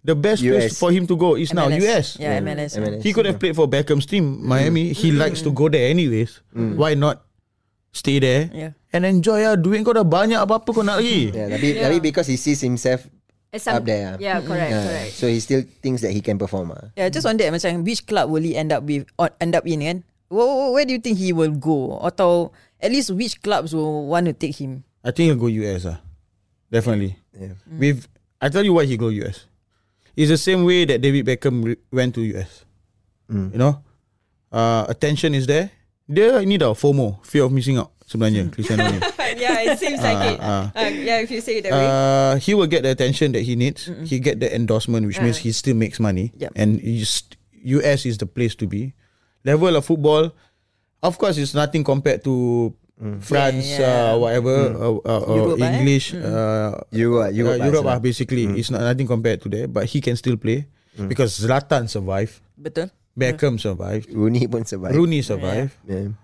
the 0.09 0.16
best 0.16 0.40
place 0.40 0.73
for 0.73 0.88
him 0.88 1.05
to 1.05 1.12
go 1.14 1.37
is 1.37 1.53
now 1.53 1.68
US 1.68 2.16
Yeah, 2.16 2.40
MLS. 2.40 2.73
MLS. 2.81 3.05
He 3.05 3.12
could 3.12 3.29
have 3.29 3.37
played 3.37 3.53
for 3.53 3.68
Beckham's 3.68 4.09
team, 4.09 4.40
Miami. 4.40 4.97
He 4.97 5.12
likes 5.12 5.44
to 5.44 5.53
go 5.53 5.68
there 5.68 5.92
anyways. 5.92 6.40
Why 6.57 6.97
not 6.97 7.21
stay 7.92 8.16
there 8.18 8.49
Yeah. 8.49 8.73
and 8.88 9.05
enjoy 9.05 9.44
ah? 9.44 9.53
Duit 9.61 9.85
kau 9.85 9.92
dah 9.92 10.05
banyak 10.09 10.40
apa-apa 10.40 10.68
kau 10.73 10.81
nak 10.81 11.05
lagi. 11.05 11.29
Yeah, 11.29 11.53
tapi, 11.53 11.68
Yeah. 11.77 11.85
tapi 11.92 11.97
because 12.01 12.25
he 12.25 12.40
sees 12.40 12.64
himself 12.64 13.05
some- 13.53 13.81
up 13.81 13.85
there. 13.85 14.14
ah. 14.14 14.16
Yeah, 14.16 14.40
correct, 14.40 14.73
Yeah. 14.73 14.85
correct. 14.88 15.11
So 15.18 15.29
he 15.29 15.40
still 15.44 15.64
thinks 15.85 16.01
that 16.01 16.16
he 16.16 16.25
can 16.25 16.40
perform. 16.40 16.73
ah. 16.73 16.88
Yeah, 16.97 17.12
just 17.12 17.29
on 17.29 17.37
that 17.37 17.53
macam 17.53 17.85
which 17.85 18.09
club 18.09 18.33
will 18.33 18.44
he 18.44 18.57
end 18.57 18.73
up 18.73 18.85
with 18.88 19.05
or 19.21 19.29
end 19.44 19.53
up 19.53 19.68
in 19.68 19.85
kan? 19.85 19.99
Where, 20.33 20.73
where 20.73 20.85
do 20.85 20.92
you 20.97 21.01
think 21.01 21.16
he 21.21 21.33
will 21.33 21.53
go? 21.53 21.97
Atau 22.01 22.53
at 22.79 22.92
least 22.92 23.12
which 23.12 23.40
clubs 23.40 23.73
will 23.77 24.09
want 24.09 24.29
to 24.29 24.37
take 24.37 24.57
him? 24.57 24.85
I 25.05 25.11
think 25.12 25.33
he'll 25.33 25.40
go 25.40 25.49
US 25.49 25.85
ah. 25.88 25.99
Definitely. 26.68 27.16
Yeah. 27.33 27.57
With 27.66 28.09
I 28.38 28.53
tell 28.53 28.62
you 28.62 28.77
why 28.77 28.85
he 28.85 28.94
go 29.01 29.09
US. 29.25 29.49
It's 30.18 30.35
the 30.35 30.40
same 30.42 30.66
way 30.66 30.83
that 30.90 30.98
David 30.98 31.31
Beckham 31.31 31.62
re- 31.62 31.78
went 31.94 32.18
to 32.18 32.26
US. 32.35 32.66
Mm. 33.31 33.54
You 33.54 33.59
know? 33.62 33.74
Uh, 34.50 34.83
attention 34.90 35.31
is 35.38 35.46
there. 35.46 35.70
Dia 36.11 36.42
ni 36.42 36.59
dah 36.59 36.74
FOMO, 36.74 37.22
fear 37.22 37.46
of 37.46 37.54
missing 37.54 37.78
out 37.78 37.94
sebenarnya 38.09 38.48
Cristiano 38.50 38.88
ni. 38.88 38.98
yeah, 39.38 39.61
it 39.62 39.78
seems 39.78 40.00
like 40.00 40.35
it. 40.35 40.40
ah. 40.40 40.72
Uh, 40.74 40.88
yeah, 40.88 41.20
if 41.20 41.31
you 41.31 41.38
say 41.44 41.61
it 41.61 41.68
that 41.68 41.76
way. 41.76 41.87
Uh, 41.87 42.35
he 42.40 42.57
will 42.57 42.66
get 42.66 42.83
the 42.83 42.90
attention 42.90 43.31
that 43.37 43.44
he 43.44 43.54
needs. 43.54 43.87
He 44.09 44.18
get 44.18 44.40
the 44.40 44.48
endorsement, 44.48 45.07
which 45.07 45.20
means 45.20 45.38
he 45.38 45.52
still 45.52 45.76
makes 45.76 46.00
money. 46.00 46.33
Yep. 46.40 46.57
And 46.57 46.81
US 46.83 48.09
is 48.09 48.18
the 48.18 48.26
place 48.26 48.57
to 48.59 48.66
be. 48.66 48.96
Level 49.44 49.76
of 49.76 49.85
football, 49.85 50.33
of 51.04 51.14
course, 51.20 51.38
it's 51.38 51.54
nothing 51.54 51.85
compared 51.85 52.24
to 52.24 52.74
France, 53.20 53.62
Yeah, 53.64 53.78
yeah. 53.78 54.02
Uh, 54.11 54.14
whatever, 54.18 54.56
uh, 54.74 54.94
uh, 54.98 55.22
or 55.24 55.37
Europe, 55.37 55.58
eh? 55.58 55.70
English, 55.72 56.06
uh, 56.12 56.82
Europe, 56.90 57.30
Europe, 57.30 57.56
uh, 57.56 57.64
Europe 57.64 57.87
lah. 57.87 57.96
ah, 57.96 58.00
basically. 58.00 58.50
It's 58.54 58.68
not 58.68 58.82
nothing 58.82 59.06
compared 59.06 59.38
to 59.42 59.48
that, 59.50 59.70
but 59.70 59.87
he 59.87 60.00
can 60.00 60.14
still 60.14 60.34
play 60.34 60.66
because 60.98 61.38
Zlatan 61.38 61.87
survived, 61.87 62.42
Betul? 62.52 62.90
Beckham 63.14 63.54
survived, 63.56 64.11
Rooney 64.11 64.46
pun 64.46 64.62
survive. 64.62 64.94
Rooney 64.94 65.22
survived. 65.22 65.78
Yeah. 65.82 66.14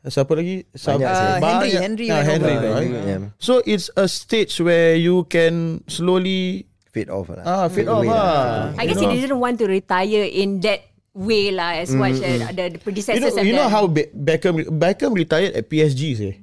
Siapa 0.00 0.32
lagi? 0.32 0.64
Siapa- 0.70 0.98
Banyak 0.98 1.12
sih. 1.12 1.26
Uh, 1.28 1.42
Henry. 1.42 1.70
Henry 1.76 2.08
Ah, 2.08 2.22
Henry, 2.24 2.54
over. 2.56 2.70
right? 2.72 2.90
Yeah. 3.04 3.22
So 3.36 3.60
it's 3.62 3.90
a 3.94 4.06
stage 4.06 4.56
where 4.56 4.94
you 4.94 5.26
can 5.26 5.82
slowly 5.86 6.66
Fade 6.90 7.06
off 7.06 7.30
lah. 7.30 7.46
ah 7.46 7.66
fade 7.70 7.86
off 7.86 8.02
away 8.02 8.10
lah. 8.10 8.74
I 8.74 8.82
guess 8.82 8.98
he 8.98 9.06
didn't 9.06 9.38
want 9.38 9.62
to 9.62 9.66
retire 9.70 10.26
in 10.26 10.58
that 10.62 10.89
way 11.20 11.52
lah 11.52 11.76
as 11.76 11.92
much 11.92 12.16
as 12.18 12.40
the, 12.48 12.64
the 12.72 12.80
You 12.80 12.80
predecessors 12.80 13.20
know, 13.36 13.36
have 13.36 13.46
you 13.46 13.52
know 13.52 13.68
how 13.68 13.84
Be- 13.84 14.08
Beckham 14.08 14.64
Beckham 14.72 15.12
retired 15.12 15.52
at 15.52 15.68
PSG 15.68 16.02
say. 16.16 16.34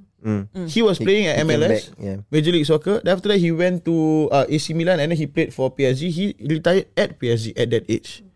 He 0.68 0.84
was 0.84 1.00
playing 1.00 1.32
at 1.32 1.40
he 1.40 1.48
MLS, 1.48 1.88
back, 1.88 2.04
yeah. 2.04 2.18
Major 2.28 2.52
League 2.52 2.68
Soccer. 2.68 3.00
Then 3.00 3.16
after 3.16 3.32
that, 3.32 3.40
he 3.40 3.48
went 3.50 3.88
to 3.88 4.28
uh, 4.28 4.44
AC 4.46 4.76
Milan 4.76 5.00
and 5.00 5.08
then 5.10 5.18
he 5.18 5.24
played 5.24 5.56
for 5.56 5.72
PSG. 5.72 6.12
He 6.12 6.36
retired 6.44 6.92
at 7.00 7.16
PSG 7.16 7.56
at 7.56 7.72
that 7.72 7.88
age, 7.88 8.28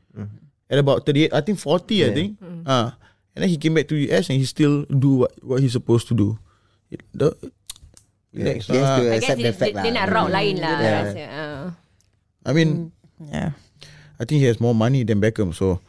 at 0.71 0.80
about 0.80 1.04
thirty 1.04 1.27
eight. 1.27 1.34
I 1.36 1.43
think 1.43 1.60
forty. 1.60 1.99
I 2.08 2.15
think. 2.15 2.39
Ah, 2.63 2.95
and 3.36 3.43
then 3.43 3.51
he 3.51 3.60
came 3.60 3.75
back 3.75 3.91
to 3.91 3.99
US 4.08 4.32
and 4.32 4.39
he 4.39 4.47
still 4.47 4.88
do 4.88 5.27
what 5.27 5.36
what 5.43 5.60
he's 5.60 5.75
supposed 5.75 6.08
to 6.08 6.15
do. 6.15 6.39
It, 6.88 7.04
the, 7.12 7.36
Yeah, 8.32 8.56
relax 8.56 8.71
he 8.71 8.80
has 8.80 8.88
lah. 8.88 8.95
to 8.95 9.01
I 9.04 9.04
guess 9.04 9.19
accept 9.19 9.36
dia, 9.36 9.43
the 9.43 9.56
fact 9.60 9.73
lah. 9.75 9.84
dia 9.84 9.91
nak 9.91 10.06
route 10.08 10.32
lain 10.32 10.56
lah. 10.63 10.71
Yeah. 10.80 10.95
rasa. 10.95 11.23
Uh. 11.27 11.63
I 12.47 12.51
mean, 12.56 12.69
Yeah. 13.19 13.51
I 14.15 14.23
think 14.23 14.39
he 14.39 14.47
has 14.47 14.63
more 14.63 14.71
money 14.71 15.04
than 15.04 15.19
Beckham. 15.19 15.51
So 15.51 15.84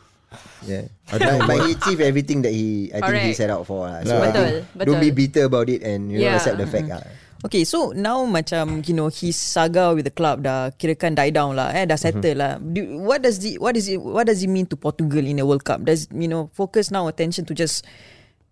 Yeah. 0.62 0.86
But 1.10 1.66
he 1.66 1.74
achieved 1.74 2.00
everything 2.00 2.42
that 2.46 2.52
he 2.54 2.88
I 2.94 3.02
think 3.02 3.18
he 3.22 3.34
Correct. 3.34 3.40
set 3.42 3.50
out 3.50 3.66
for 3.66 3.86
lah. 3.90 4.00
So 4.06 4.14
Betul, 4.16 4.22
I 4.22 4.30
think 4.30 4.66
betul. 4.78 4.86
don't 4.86 5.02
be 5.02 5.10
bitter 5.10 5.44
about 5.50 5.66
it 5.68 5.82
and 5.82 6.10
you 6.10 6.22
know 6.22 6.26
Yeah. 6.30 6.38
accept 6.38 6.58
the 6.58 6.66
fact 6.70 6.88
lah. 6.88 7.02
Okay, 7.42 7.66
so 7.66 7.90
now 7.90 8.22
macam 8.22 8.86
you 8.86 8.94
know 8.94 9.10
his 9.10 9.34
saga 9.34 9.90
with 9.90 10.06
the 10.06 10.14
club 10.14 10.46
dah 10.46 10.70
kirakan 10.78 11.18
die 11.18 11.34
down 11.34 11.58
lah, 11.58 11.74
eh 11.74 11.82
dah 11.82 11.98
settle 11.98 12.38
lah. 12.38 12.62
Do, 12.62 13.02
what 13.02 13.18
does 13.26 13.42
the 13.42 13.58
what 13.58 13.74
is 13.74 13.90
it 13.90 13.98
what 13.98 14.30
does 14.30 14.46
it 14.46 14.50
mean 14.50 14.62
to 14.70 14.78
Portugal 14.78 15.26
in 15.26 15.42
the 15.42 15.46
World 15.46 15.66
Cup? 15.66 15.82
Does 15.82 16.06
you 16.14 16.30
know 16.30 16.54
focus 16.54 16.94
now 16.94 17.10
attention 17.10 17.42
to 17.50 17.52
just 17.52 17.82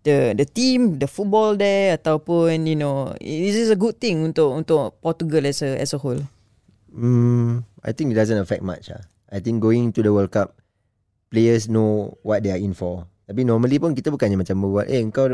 the 0.03 0.35
the 0.35 0.43
team, 0.43 0.99
the 0.99 1.07
football 1.07 1.55
there 1.55 1.95
ataupun 1.95 2.67
you 2.67 2.75
know 2.75 3.15
is 3.23 3.55
this 3.55 3.71
a 3.71 3.79
good 3.79 3.95
thing 3.95 4.27
untuk 4.27 4.51
untuk 4.59 4.99
Portugal 4.99 5.47
as 5.47 5.63
a 5.63 5.79
as 5.79 5.95
a 5.95 5.99
whole? 6.03 6.19
Mm, 6.91 7.63
I 7.87 7.95
think 7.95 8.11
it 8.11 8.19
doesn't 8.19 8.43
affect 8.43 8.59
much. 8.59 8.91
Ah. 8.91 9.07
I 9.31 9.39
think 9.39 9.63
going 9.63 9.95
to 9.95 10.03
the 10.03 10.11
World 10.11 10.35
Cup, 10.35 10.59
players 11.31 11.65
know 11.65 11.89
what 12.21 12.43
they 12.43 12.51
are 12.51 12.59
in 12.59 12.71
for. 12.71 13.07
Tapi 13.23 13.41
normally 13.41 13.79
pun 13.79 13.91
kita 13.91 14.11
bukannya 14.11 14.35
macam 14.35 14.59
berbuat 14.59 14.85
eh 14.85 14.99
kau 15.09 15.31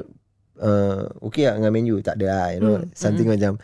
uh, 0.55 1.01
okay 1.19 1.45
lah 1.45 1.57
dengan 1.57 1.71
menu 1.71 1.97
tak 1.99 2.15
ada 2.15 2.25
lah 2.27 2.45
you 2.51 2.59
know 2.59 2.77
Hmm, 2.77 2.89
something 2.93 3.25
macam 3.27 3.57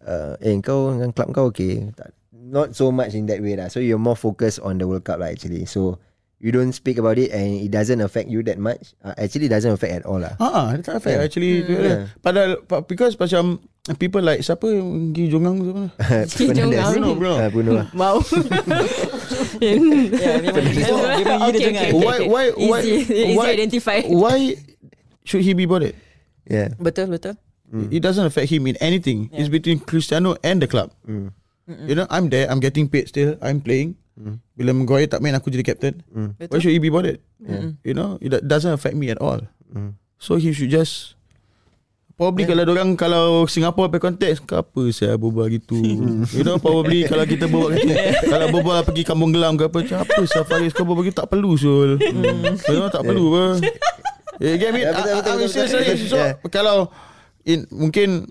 uh, 0.00 0.38
eh 0.38 0.54
kau 0.60 0.90
dengan 0.90 1.10
club 1.10 1.28
kau 1.30 1.46
okay 1.48 1.90
tak, 1.92 2.14
not 2.32 2.72
so 2.72 2.88
much 2.88 3.12
in 3.12 3.26
that 3.26 3.38
way 3.38 3.54
lah 3.54 3.66
so 3.66 3.78
you're 3.78 3.98
more 3.98 4.14
focused 4.14 4.58
on 4.58 4.78
the 4.78 4.86
World 4.86 5.02
Cup 5.02 5.18
lah 5.18 5.28
actually 5.28 5.62
so 5.64 5.98
you 6.38 6.48
don't 6.48 6.70
speak 6.70 6.96
about 6.96 7.14
it 7.14 7.30
and 7.30 7.58
it 7.58 7.68
doesn't 7.68 8.00
affect 8.00 8.26
you 8.26 8.40
that 8.40 8.56
much 8.56 8.94
uh, 9.00 9.14
actually 9.14 9.44
it 9.44 9.52
doesn't 9.52 9.70
affect 9.70 9.92
at 9.92 10.04
all 10.04 10.18
lah 10.18 10.34
Ah, 10.38 10.48
ah, 10.48 10.66
dia 10.72 10.82
tak 10.82 10.96
affect 10.98 11.14
Yeah. 11.14 11.26
actually. 11.26 11.52
Yeah. 11.62 11.98
Padahal 12.18 12.62
pa- 12.62 12.82
because 12.82 13.14
macam 13.14 13.58
people 13.98 14.20
like 14.20 14.44
siapa 14.44 14.66
pergi 14.66 15.24
Jongang 15.28 15.56
tu? 15.58 15.72
Fernandes. 16.30 16.34
Jongang. 16.52 16.90
Bruno, 16.92 17.08
Bruno. 17.16 17.34
Ah, 17.36 17.48
Bruno 17.48 17.70
lah. 17.80 17.86
Wow. 17.92 18.16
Ya, 19.60 19.76
memang 20.40 21.52
dia 21.52 21.68
dia 21.70 21.92
Why 21.92 22.24
why 22.26 22.44
why 22.56 22.80
Easy, 22.80 23.04
easy 23.08 23.36
why, 23.36 23.46
identify. 23.52 23.98
why 24.08 24.56
should 25.24 25.44
he 25.44 25.52
be 25.52 25.68
bothered? 25.68 25.94
yeah 26.48 26.72
Betul, 26.80 27.12
betul. 27.12 27.36
It 27.94 28.02
doesn't 28.02 28.26
affect 28.26 28.50
him 28.50 28.66
in 28.66 28.74
anything. 28.82 29.30
It's 29.30 29.46
between 29.46 29.78
Cristiano 29.78 30.34
and 30.42 30.58
the 30.58 30.66
club. 30.66 30.90
mm. 31.06 31.30
You 31.86 31.94
know, 31.94 32.06
I'm 32.10 32.26
there. 32.26 32.50
I'm 32.50 32.58
getting 32.58 32.90
paid 32.90 33.06
still. 33.06 33.38
I'm 33.38 33.62
playing. 33.62 33.94
Bila 34.58 34.74
Maguire 34.74 35.06
tak 35.06 35.22
main, 35.22 35.38
aku 35.38 35.54
jadi 35.54 35.62
captain. 35.62 36.02
Why 36.50 36.58
should 36.58 36.74
he 36.74 36.82
be 36.82 36.90
bothered? 36.90 37.22
You 37.86 37.94
know, 37.94 38.18
it 38.18 38.34
do- 38.34 38.42
doesn't 38.42 38.74
affect 38.74 38.98
me 38.98 39.06
at 39.14 39.22
all. 39.22 39.38
Mm. 39.70 39.94
So 40.18 40.34
he 40.34 40.50
should 40.50 40.74
just 40.74 41.14
Probably 42.20 42.44
kalau 42.44 42.68
orang 42.68 42.90
kalau 42.94 43.24
Singapore 43.48 43.88
pe 43.88 43.96
konteks 43.96 44.44
ke 44.44 44.52
apa 44.52 44.82
saya 44.92 45.16
berbual 45.16 45.48
gitu. 45.48 45.80
you 46.36 46.44
know 46.44 46.60
probably 46.60 47.08
kalau 47.08 47.24
kita 47.24 47.48
berbual 47.48 47.72
gitu. 47.80 47.96
kalau 48.28 48.46
berbual 48.52 48.84
pergi 48.84 49.08
Kampung 49.08 49.32
Gelam 49.32 49.56
ke 49.56 49.64
apa 49.64 49.80
macam 49.80 49.98
apa 50.04 50.20
Safaris 50.28 50.76
kau 50.76 50.84
berbual 50.84 51.08
gitu 51.08 51.16
tak 51.16 51.32
perlu 51.32 51.56
sul. 51.56 51.96
you 51.96 52.76
know 52.76 52.92
tak 52.92 53.02
perlu 53.02 53.32
apa. 53.32 53.44
You 54.40 54.56
get 54.56 54.72
me? 54.72 54.80
Ya, 54.80 54.92
betul, 54.92 55.04
betul, 55.04 55.12
I- 55.12 55.12
I- 55.12 55.16
betul, 55.16 55.32
I- 55.32 55.40
betul. 55.44 55.68
serious. 55.68 56.00
So 56.04 56.16
Yeah. 56.16 56.32
kalau 56.48 56.76
in 57.42 57.68
mungkin 57.68 58.28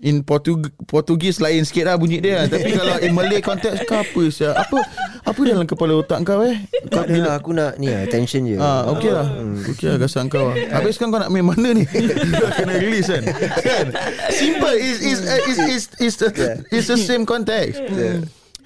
in 0.00 0.24
Portug 0.24 0.72
Portugis 0.88 1.40
lain 1.40 1.64
sikit 1.64 1.88
lah 1.88 1.96
bunyi 2.00 2.24
dia 2.24 2.48
tapi 2.48 2.72
kalau 2.78 2.96
in 3.04 3.12
Malay 3.12 3.44
konteks 3.44 3.84
ke 3.84 3.94
apa 3.94 4.22
sia 4.32 4.56
apa 4.56 4.80
apa 5.20 5.40
dalam 5.44 5.68
kepala 5.68 6.00
otak 6.00 6.24
kau 6.24 6.40
eh 6.40 6.56
tak 6.88 7.12
ada 7.12 7.18
lah 7.20 7.32
aku 7.36 7.52
nak 7.52 7.76
ni 7.76 7.92
lah 7.92 8.08
attention 8.08 8.48
je 8.48 8.56
Ah, 8.60 8.88
okey 8.92 9.12
lah. 9.12 9.26
Okey 9.72 9.86
lah 9.88 9.96
gasan 9.96 10.28
kau 10.28 10.52
lah. 10.52 10.56
Habis 10.74 10.96
sekarang 10.96 11.16
kau 11.16 11.20
nak 11.22 11.30
main 11.32 11.44
mana 11.44 11.72
ni? 11.72 11.84
Kena 12.60 12.76
release 12.76 13.08
kan? 13.08 13.24
kan? 13.60 13.86
Simple. 14.32 14.76
Is 14.76 14.98
is 15.00 15.20
is 15.24 15.58
is 15.58 15.84
is 15.96 16.14
the 16.20 16.28
is 16.68 16.84
the 16.88 16.98
same 17.00 17.24
context. 17.24 17.80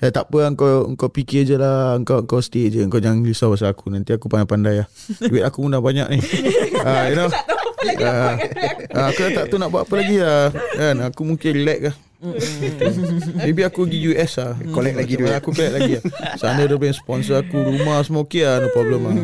Eh, 0.02 0.10
tak 0.10 0.28
apa 0.28 0.36
lah, 0.44 0.50
kau 0.58 0.92
kau 0.98 1.08
fikir 1.08 1.46
je 1.46 1.56
lah 1.56 1.96
kau 2.02 2.26
kau 2.26 2.42
stay 2.42 2.68
je 2.68 2.82
kau 2.90 2.98
jangan 2.98 3.24
risau 3.24 3.54
pasal 3.54 3.72
aku 3.72 3.88
nanti 3.88 4.12
aku 4.12 4.26
pandai-pandai 4.26 4.84
lah 4.84 4.88
duit 5.22 5.40
aku 5.40 5.64
pun 5.64 5.72
dah 5.72 5.80
banyak 5.80 6.06
ni 6.12 6.18
ah, 6.84 7.08
you 7.08 7.16
know 7.16 7.30
Ah, 8.04 8.36
ah, 8.94 9.04
aku 9.12 9.20
dah 9.28 9.30
tak 9.42 9.44
tahu 9.52 9.58
nak 9.60 9.70
buat 9.70 9.84
apa 9.84 9.94
lagi 10.00 10.16
lah. 10.20 10.52
Kan 10.76 10.96
aku 11.04 11.20
mungkin 11.24 11.50
relax 11.54 11.80
lah. 11.92 11.96
Maybe 13.44 13.60
aku 13.68 13.84
pergi 13.84 13.98
US 14.12 14.32
lah. 14.40 14.56
Collect 14.72 14.96
lagi 14.96 15.14
duit. 15.20 15.34
Aku 15.36 15.52
collect 15.52 15.74
lagi 15.76 15.92
lah. 16.00 16.04
Sana 16.40 16.64
dia 16.64 16.76
punya 16.80 16.94
sponsor 16.96 17.44
aku 17.44 17.56
Rumah 17.60 18.00
semua 18.00 18.24
okay 18.24 18.48
lah 18.48 18.64
No 18.64 18.68
problem 18.72 19.00
lah. 19.04 19.14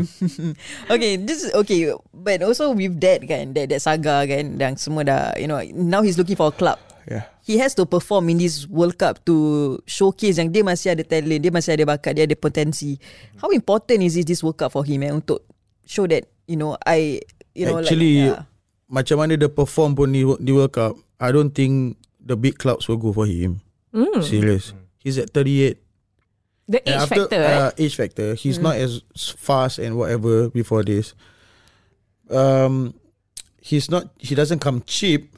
Okay, 0.94 1.16
this 1.16 1.49
okay, 1.57 1.94
but 2.12 2.44
also 2.44 2.77
with 2.77 3.01
that 3.01 3.25
kan, 3.25 3.57
that 3.57 3.73
that 3.73 3.81
saga 3.81 4.29
kan, 4.29 4.61
dan 4.61 4.77
semua 4.77 5.07
dah, 5.07 5.33
you 5.40 5.49
know, 5.49 5.62
now 5.73 6.05
he's 6.05 6.20
looking 6.20 6.37
for 6.37 6.53
a 6.53 6.55
club. 6.55 6.77
Yeah. 7.09 7.25
He 7.42 7.57
has 7.59 7.73
to 7.81 7.88
perform 7.88 8.29
in 8.29 8.38
this 8.38 8.68
World 8.68 9.01
Cup 9.01 9.25
to 9.25 9.79
showcase 9.88 10.37
yang 10.37 10.53
dia 10.53 10.61
masih 10.61 10.92
ada 10.92 11.03
talent, 11.07 11.40
dia 11.40 11.53
masih 11.53 11.75
ada 11.79 11.85
bakat, 11.88 12.12
dia 12.18 12.25
ada 12.29 12.37
potensi. 12.37 13.01
How 13.40 13.49
important 13.55 14.05
is 14.05 14.20
this 14.20 14.44
World 14.44 14.61
Cup 14.61 14.75
for 14.75 14.85
him 14.85 15.07
eh, 15.07 15.12
untuk 15.14 15.40
show 15.88 16.05
that, 16.11 16.29
you 16.44 16.61
know, 16.61 16.77
I, 16.85 17.25
you 17.57 17.64
know, 17.64 17.81
Actually 17.81 18.29
like, 18.29 18.37
yeah. 18.37 18.49
Macam 18.90 19.22
mana 19.22 19.38
dia 19.38 19.46
perform 19.46 19.94
pun 19.94 20.11
di, 20.11 20.26
di 20.42 20.50
World 20.50 20.74
Cup 20.74 20.98
I 21.16 21.31
don't 21.31 21.55
think 21.55 21.94
The 22.20 22.35
big 22.37 22.59
clubs 22.59 22.85
will 22.85 22.98
go 22.98 23.14
for 23.14 23.24
him. 23.24 23.64
Mm. 23.96 24.20
Serious. 24.20 24.74
He's 25.00 25.16
at 25.16 25.33
38 25.33 25.79
The 26.68 26.79
age 26.79 26.87
And 26.87 26.98
after, 27.00 27.22
factor. 27.26 27.40
uh, 27.42 27.70
Age 27.74 27.94
factor. 27.96 28.29
He's 28.35 28.59
not 28.59 28.76
as 28.76 29.00
fast 29.35 29.79
And 29.79 29.96
whatever 29.96 30.50
Before 30.50 30.83
this. 30.83 31.14
Um, 32.29 32.92
He's 33.59 33.90
not 33.90 34.11
He 34.18 34.35
doesn't 34.35 34.61
come 34.61 34.83
cheap. 34.85 35.33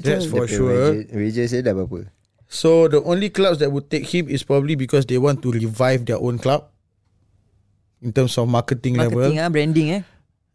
That's 0.00 0.26
for 0.26 0.46
punya 0.46 0.56
sure. 0.56 0.72
Wages- 0.94 1.10
Wages 1.12 1.48
dia 1.52 1.62
dah 1.62 1.74
berapa? 1.74 2.06
So 2.50 2.90
the 2.90 2.98
only 3.02 3.30
clubs 3.30 3.58
that 3.62 3.70
would 3.70 3.86
take 3.88 4.06
him 4.10 4.26
Is 4.26 4.42
probably 4.42 4.74
because 4.74 5.06
They 5.06 5.18
want 5.18 5.42
to 5.42 5.50
revive 5.50 6.06
their 6.06 6.18
own 6.18 6.38
club. 6.38 6.66
In 8.00 8.16
terms 8.16 8.32
of 8.40 8.48
marketing, 8.48 8.96
level. 8.96 9.20
marketing 9.20 9.38
ah, 9.38 9.50
branding 9.52 9.88
eh. 9.92 10.02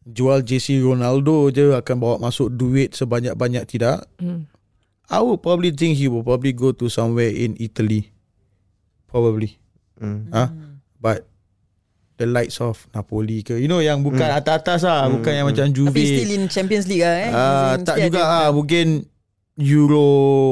Jual 0.06 0.42
JC 0.42 0.80
Ronaldo 0.80 1.50
je 1.50 1.74
akan 1.74 1.96
bawa 1.98 2.16
masuk 2.22 2.54
duit 2.54 2.94
sebanyak-banyak 2.94 3.66
tidak. 3.66 4.06
Hmm. 4.18 4.46
I 5.06 5.22
would 5.22 5.42
probably 5.42 5.70
think 5.70 5.98
he 5.98 6.06
will 6.06 6.22
probably 6.22 6.50
go 6.50 6.70
to 6.72 6.86
somewhere 6.88 7.30
in 7.30 7.54
Italy. 7.58 8.10
Probably. 9.06 9.58
mm. 9.98 10.30
Ah, 10.30 10.50
But 10.98 11.30
the 12.18 12.26
likes 12.26 12.58
of 12.58 12.90
Napoli 12.90 13.42
ke. 13.42 13.54
You 13.56 13.70
know 13.70 13.80
yang 13.80 14.02
bukan 14.02 14.26
atas-atas 14.26 14.82
lah. 14.82 15.06
Bukan 15.08 15.30
yang 15.32 15.46
macam 15.46 15.70
Tapi 15.70 16.02
still 16.02 16.26
Juve. 16.26 16.36
in 16.36 16.42
Champions 16.48 16.86
League 16.86 17.06
lah 17.06 17.16
eh. 17.16 17.30
Ah, 17.30 17.74
in, 17.78 17.86
tak 17.86 17.98
juga 18.02 18.22
ada- 18.22 18.34
ah 18.46 18.50
Mungkin 18.50 19.06
Euro 19.56 20.06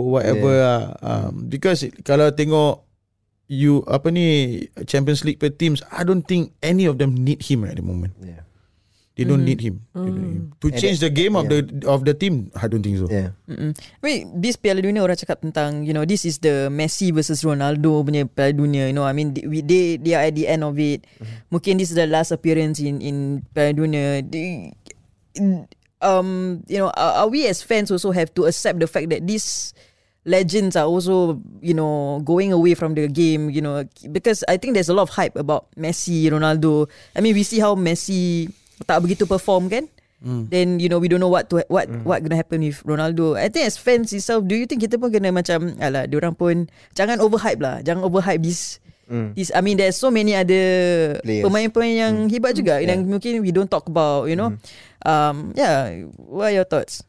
whatever 0.07 0.53
lah. 0.53 0.81
Um, 1.01 1.49
because 1.49 1.83
kalau 2.01 2.29
tengok 2.29 2.85
you 3.49 3.81
apa 3.83 4.07
ni 4.07 4.25
Champions 4.85 5.25
League 5.25 5.37
per 5.37 5.49
teams, 5.49 5.81
I 5.89 6.05
don't 6.05 6.23
think 6.23 6.53
any 6.61 6.85
of 6.85 6.97
them 6.97 7.13
need 7.13 7.41
him 7.41 7.65
at 7.65 7.75
the 7.75 7.83
moment. 7.83 8.13
yeah 8.17 8.45
They 9.13 9.29
don't 9.29 9.45
need 9.45 9.61
him. 9.61 9.85
They 9.93 10.09
don't 10.09 10.17
need 10.25 10.33
him. 10.41 10.45
To 10.57 10.73
And 10.73 10.81
change 10.81 10.97
the 10.97 11.13
game 11.13 11.37
of 11.37 11.45
the 11.45 11.61
of 11.85 12.01
the 12.01 12.17
team, 12.17 12.49
I 12.57 12.65
don't 12.65 12.81
think 12.81 12.97
so. 12.97 13.05
yeah 13.13 13.37
Mm-mm. 13.45 13.77
Wait, 14.01 14.25
this 14.33 14.57
Piala 14.57 14.81
Dunia 14.81 15.05
orang 15.05 15.21
cakap 15.21 15.45
tentang, 15.45 15.85
you 15.85 15.93
know, 15.93 16.01
this 16.01 16.25
is 16.25 16.41
the 16.41 16.65
Messi 16.73 17.13
versus 17.13 17.45
Ronaldo 17.45 18.01
punya 18.01 18.25
Piala 18.25 18.57
Dunia. 18.57 18.89
You 18.89 18.97
know, 18.97 19.05
I 19.05 19.13
mean, 19.13 19.37
they, 19.37 19.45
they 19.61 19.83
they 20.01 20.13
are 20.17 20.25
at 20.25 20.33
the 20.33 20.49
end 20.49 20.65
of 20.65 20.81
it. 20.81 21.05
Mungkin 21.53 21.77
this 21.77 21.93
is 21.93 21.97
the 22.01 22.09
last 22.09 22.33
appearance 22.33 22.81
in 22.81 23.05
in 23.05 23.45
Piala 23.53 23.77
Dunia. 23.77 24.25
They, 24.25 24.73
um, 26.01 26.63
you 26.65 26.81
know, 26.81 26.89
are, 26.97 27.25
are 27.25 27.29
we 27.29 27.45
as 27.45 27.61
fans 27.61 27.91
also 27.93 28.09
have 28.11 28.33
to 28.33 28.45
accept 28.49 28.81
the 28.81 28.89
fact 28.89 29.09
that 29.13 29.25
these 29.29 29.77
legends 30.25 30.75
are 30.75 30.89
also, 30.89 31.37
you 31.61 31.73
know, 31.77 32.17
going 32.25 32.49
away 32.49 32.73
from 32.73 32.97
the 32.97 33.05
game. 33.07 33.49
You 33.53 33.61
know, 33.61 33.85
because 34.09 34.43
I 34.49 34.57
think 34.57 34.73
there's 34.73 34.89
a 34.89 34.93
lot 34.97 35.03
of 35.05 35.13
hype 35.13 35.35
about 35.37 35.69
Messi, 35.77 36.25
Ronaldo. 36.33 36.89
I 37.15 37.21
mean, 37.21 37.35
we 37.35 37.43
see 37.45 37.59
how 37.59 37.75
Messi 37.75 38.49
tak 38.83 39.03
begitu 39.03 39.25
perform 39.25 39.67
kan. 39.71 39.87
Then 40.23 40.79
you 40.79 40.87
know 40.87 41.03
we 41.03 41.11
don't 41.11 41.19
know 41.19 41.27
what 41.27 41.51
to 41.51 41.67
what 41.67 41.91
what 42.07 42.23
gonna 42.23 42.39
happen 42.39 42.63
with 42.63 42.79
Ronaldo. 42.87 43.35
I 43.35 43.51
think 43.51 43.67
as 43.67 43.75
fans 43.75 44.15
itself, 44.15 44.47
do 44.47 44.55
you 44.55 44.63
think 44.63 44.79
kita 44.79 44.95
pun 44.95 45.11
kena 45.11 45.35
macam 45.35 45.75
alah, 45.83 46.07
diorang 46.07 46.31
pun 46.31 46.71
jangan 46.95 47.19
overhype 47.19 47.59
lah, 47.59 47.83
jangan 47.83 48.07
overhype 48.07 48.39
this. 48.39 48.79
Mm. 49.11 49.35
This, 49.35 49.51
I 49.51 49.59
mean, 49.59 49.75
there's 49.75 49.99
so 49.99 50.07
many 50.07 50.31
other 50.31 51.19
Players. 51.27 51.43
pemain-pemain 51.43 51.95
yang 52.07 52.15
hebat 52.31 52.55
juga 52.55 52.79
yang 52.79 53.03
mungkin 53.03 53.43
we 53.43 53.51
don't 53.51 53.67
talk 53.67 53.83
about, 53.91 54.31
you 54.31 54.39
know. 54.39 54.55
Um, 55.03 55.51
yeah, 55.59 56.07
what 56.15 56.55
are 56.55 56.55
your 56.55 56.63
thoughts? 56.63 57.03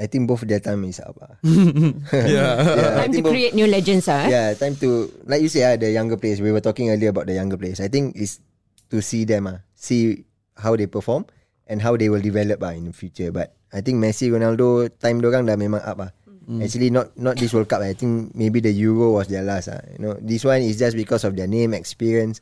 I 0.00 0.08
think 0.08 0.24
both 0.24 0.40
their 0.48 0.62
time 0.64 0.88
is 0.88 1.04
up 1.04 1.20
ah. 1.20 1.36
yeah. 1.44 2.54
yeah, 2.64 2.90
Time 2.96 3.12
to 3.12 3.20
both- 3.20 3.34
create 3.36 3.52
new 3.52 3.68
legends 3.68 4.08
ah. 4.08 4.24
Eh? 4.24 4.32
Yeah, 4.32 4.48
time 4.56 4.72
to 4.80 5.12
like 5.28 5.44
you 5.44 5.52
say 5.52 5.68
ah, 5.68 5.76
the 5.76 5.92
younger 5.92 6.16
players. 6.16 6.40
We 6.40 6.48
were 6.48 6.64
talking 6.64 6.88
earlier 6.88 7.12
about 7.12 7.28
the 7.28 7.36
younger 7.36 7.60
players. 7.60 7.76
I 7.82 7.92
think 7.92 8.16
is 8.16 8.40
to 8.88 9.04
see 9.04 9.28
them 9.28 9.52
ah, 9.52 9.60
see 9.76 10.24
how 10.58 10.74
they 10.76 10.90
perform 10.90 11.24
and 11.70 11.80
how 11.80 11.94
they 11.96 12.10
will 12.10 12.20
develop 12.22 12.60
ah 12.62 12.74
in 12.74 12.90
the 12.90 12.94
future. 12.94 13.30
But 13.30 13.54
I 13.70 13.80
think 13.80 14.02
Messi, 14.02 14.28
Ronaldo, 14.28 14.90
time 14.98 15.22
dorang 15.22 15.46
dah 15.46 15.54
memang 15.56 15.80
up 15.86 15.98
ah. 16.02 16.10
Actually 16.48 16.88
not 16.88 17.12
not 17.20 17.36
this 17.36 17.52
World 17.52 17.68
Cup. 17.68 17.84
I 17.84 17.92
think 17.92 18.32
maybe 18.32 18.64
the 18.64 18.72
Euro 18.88 19.20
was 19.20 19.28
their 19.28 19.44
last 19.44 19.68
ah. 19.68 19.84
You 19.92 20.00
know, 20.00 20.14
this 20.16 20.48
one 20.48 20.64
is 20.64 20.80
just 20.80 20.96
because 20.96 21.20
of 21.28 21.36
their 21.36 21.44
name, 21.44 21.76
experience. 21.76 22.40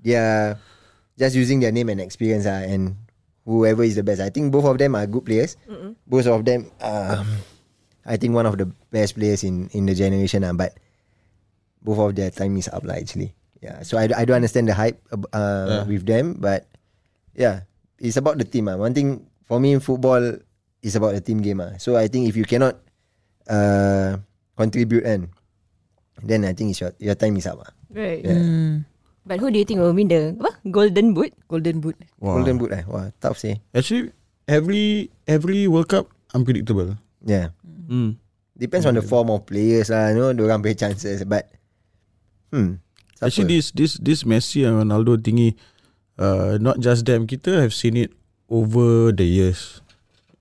They 0.00 0.16
are 0.16 0.56
just 1.20 1.36
using 1.36 1.60
their 1.60 1.68
name 1.70 1.92
and 1.92 2.00
experience 2.00 2.48
ah, 2.48 2.64
and 2.64 2.96
whoever 3.44 3.84
is 3.84 4.00
the 4.00 4.02
best. 4.02 4.24
I 4.24 4.32
think 4.32 4.56
both 4.56 4.64
of 4.64 4.80
them 4.80 4.96
are 4.96 5.04
good 5.04 5.28
players. 5.28 5.60
Both 6.08 6.32
of 6.32 6.48
them, 6.48 6.72
um, 6.80 7.28
I 8.08 8.16
think 8.16 8.32
one 8.32 8.48
of 8.48 8.56
the 8.56 8.72
best 8.88 9.20
players 9.20 9.44
in 9.44 9.68
in 9.76 9.84
the 9.84 9.92
generation 9.92 10.48
ah. 10.48 10.56
But 10.56 10.80
both 11.84 12.00
of 12.00 12.16
their 12.16 12.32
time 12.32 12.56
is 12.56 12.72
up 12.72 12.88
lah 12.88 12.96
actually. 12.96 13.36
Yeah. 13.60 13.84
So 13.84 14.00
I, 14.00 14.08
I 14.16 14.24
don't 14.24 14.40
understand 14.40 14.72
the 14.72 14.74
hype 14.74 14.96
ab- 15.12 15.28
uh, 15.28 15.68
Yeah. 15.68 15.84
with 15.92 16.08
them, 16.08 16.40
but 16.40 16.64
yeah, 17.36 17.68
it's 17.98 18.16
about 18.16 18.38
the 18.38 18.46
team. 18.46 18.68
Ah, 18.68 18.76
one 18.76 18.94
thing 18.94 19.26
for 19.44 19.60
me, 19.60 19.78
football 19.78 20.20
is 20.82 20.94
about 20.96 21.14
the 21.14 21.22
team 21.22 21.40
game. 21.40 21.60
Ah, 21.60 21.76
so 21.78 21.96
I 21.96 22.08
think 22.08 22.28
if 22.28 22.36
you 22.36 22.44
cannot 22.44 22.78
uh, 23.48 24.18
contribute 24.56 25.04
and 25.04 25.28
then 26.22 26.44
I 26.44 26.52
think 26.52 26.72
it's 26.72 26.80
your 26.80 26.92
your 26.98 27.16
time 27.16 27.36
is 27.36 27.48
up. 27.48 27.60
Ah. 27.62 27.72
Right. 27.92 28.24
Yeah. 28.24 28.40
Hmm, 28.40 28.74
But 29.22 29.38
who 29.38 29.54
do 29.54 29.58
you 29.58 29.66
think 29.66 29.78
will 29.78 29.94
win 29.94 30.10
the 30.10 30.34
apa? 30.34 30.50
Golden 30.66 31.14
Boot? 31.14 31.30
Golden 31.46 31.78
Boot. 31.78 31.94
Wow. 32.18 32.42
Golden 32.42 32.58
boot 32.58 32.74
eh. 32.74 32.82
Wah, 32.90 33.14
tough 33.22 33.38
say. 33.38 33.62
Actually, 33.70 34.10
every 34.50 35.14
every 35.30 35.70
World 35.70 35.86
Cup 35.86 36.10
unpredictable. 36.34 36.98
Yeah. 37.22 37.54
Mm. 37.86 38.18
Depends 38.58 38.86
on 38.86 38.98
the 38.98 39.04
form 39.04 39.30
of 39.30 39.46
players 39.46 39.94
lah. 39.94 40.10
You 40.10 40.34
know, 40.34 40.34
orang 40.34 40.62
punya 40.66 40.74
chances. 40.74 41.22
But 41.22 41.54
hmm. 42.50 42.82
siapa? 43.14 43.30
Actually, 43.30 43.48
this 43.58 43.70
this 43.70 43.92
this 44.02 44.20
Messi 44.26 44.66
and 44.66 44.74
Ronaldo 44.74 45.22
thingy, 45.22 45.54
uh, 46.16 46.58
not 46.60 46.80
just 46.80 47.04
them. 47.04 47.24
Kita 47.26 47.60
have 47.60 47.72
seen 47.72 47.96
it 47.96 48.10
over 48.48 49.12
the 49.12 49.24
years, 49.24 49.80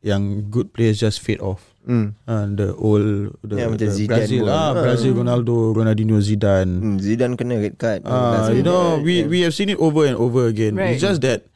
yang 0.01 0.49
good 0.49 0.73
players 0.73 0.99
just 0.99 1.21
fade 1.21 1.39
off. 1.39 1.67
Hmm. 1.81 2.13
And 2.29 2.61
the 2.61 2.77
old 2.77 3.33
the, 3.41 3.57
macam 3.57 3.73
the 3.81 3.89
Zidane 3.89 4.21
Brazil 4.21 4.45
pun. 4.45 4.53
ah, 4.53 4.69
Ah. 4.69 4.73
Brazil 4.85 5.11
Ronaldo, 5.17 5.73
Ronaldinho, 5.73 6.21
Zidane. 6.21 6.73
Hmm, 6.77 6.97
Zidane 7.01 7.33
kena 7.33 7.57
red 7.57 7.73
card. 7.81 8.05
Ah, 8.05 8.45
Last 8.45 8.53
you 8.53 8.61
know, 8.61 9.01
minute. 9.01 9.05
we 9.05 9.13
we 9.25 9.39
have 9.41 9.53
seen 9.57 9.73
it 9.73 9.81
over 9.81 10.05
and 10.05 10.13
over 10.13 10.45
again. 10.45 10.77
Right. 10.77 10.93
It's 10.93 11.01
just 11.01 11.25
that 11.25 11.49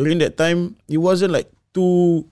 during 0.00 0.24
that 0.24 0.40
time, 0.40 0.80
it 0.88 0.96
wasn't 0.96 1.36
like 1.36 1.52
two 1.76 2.24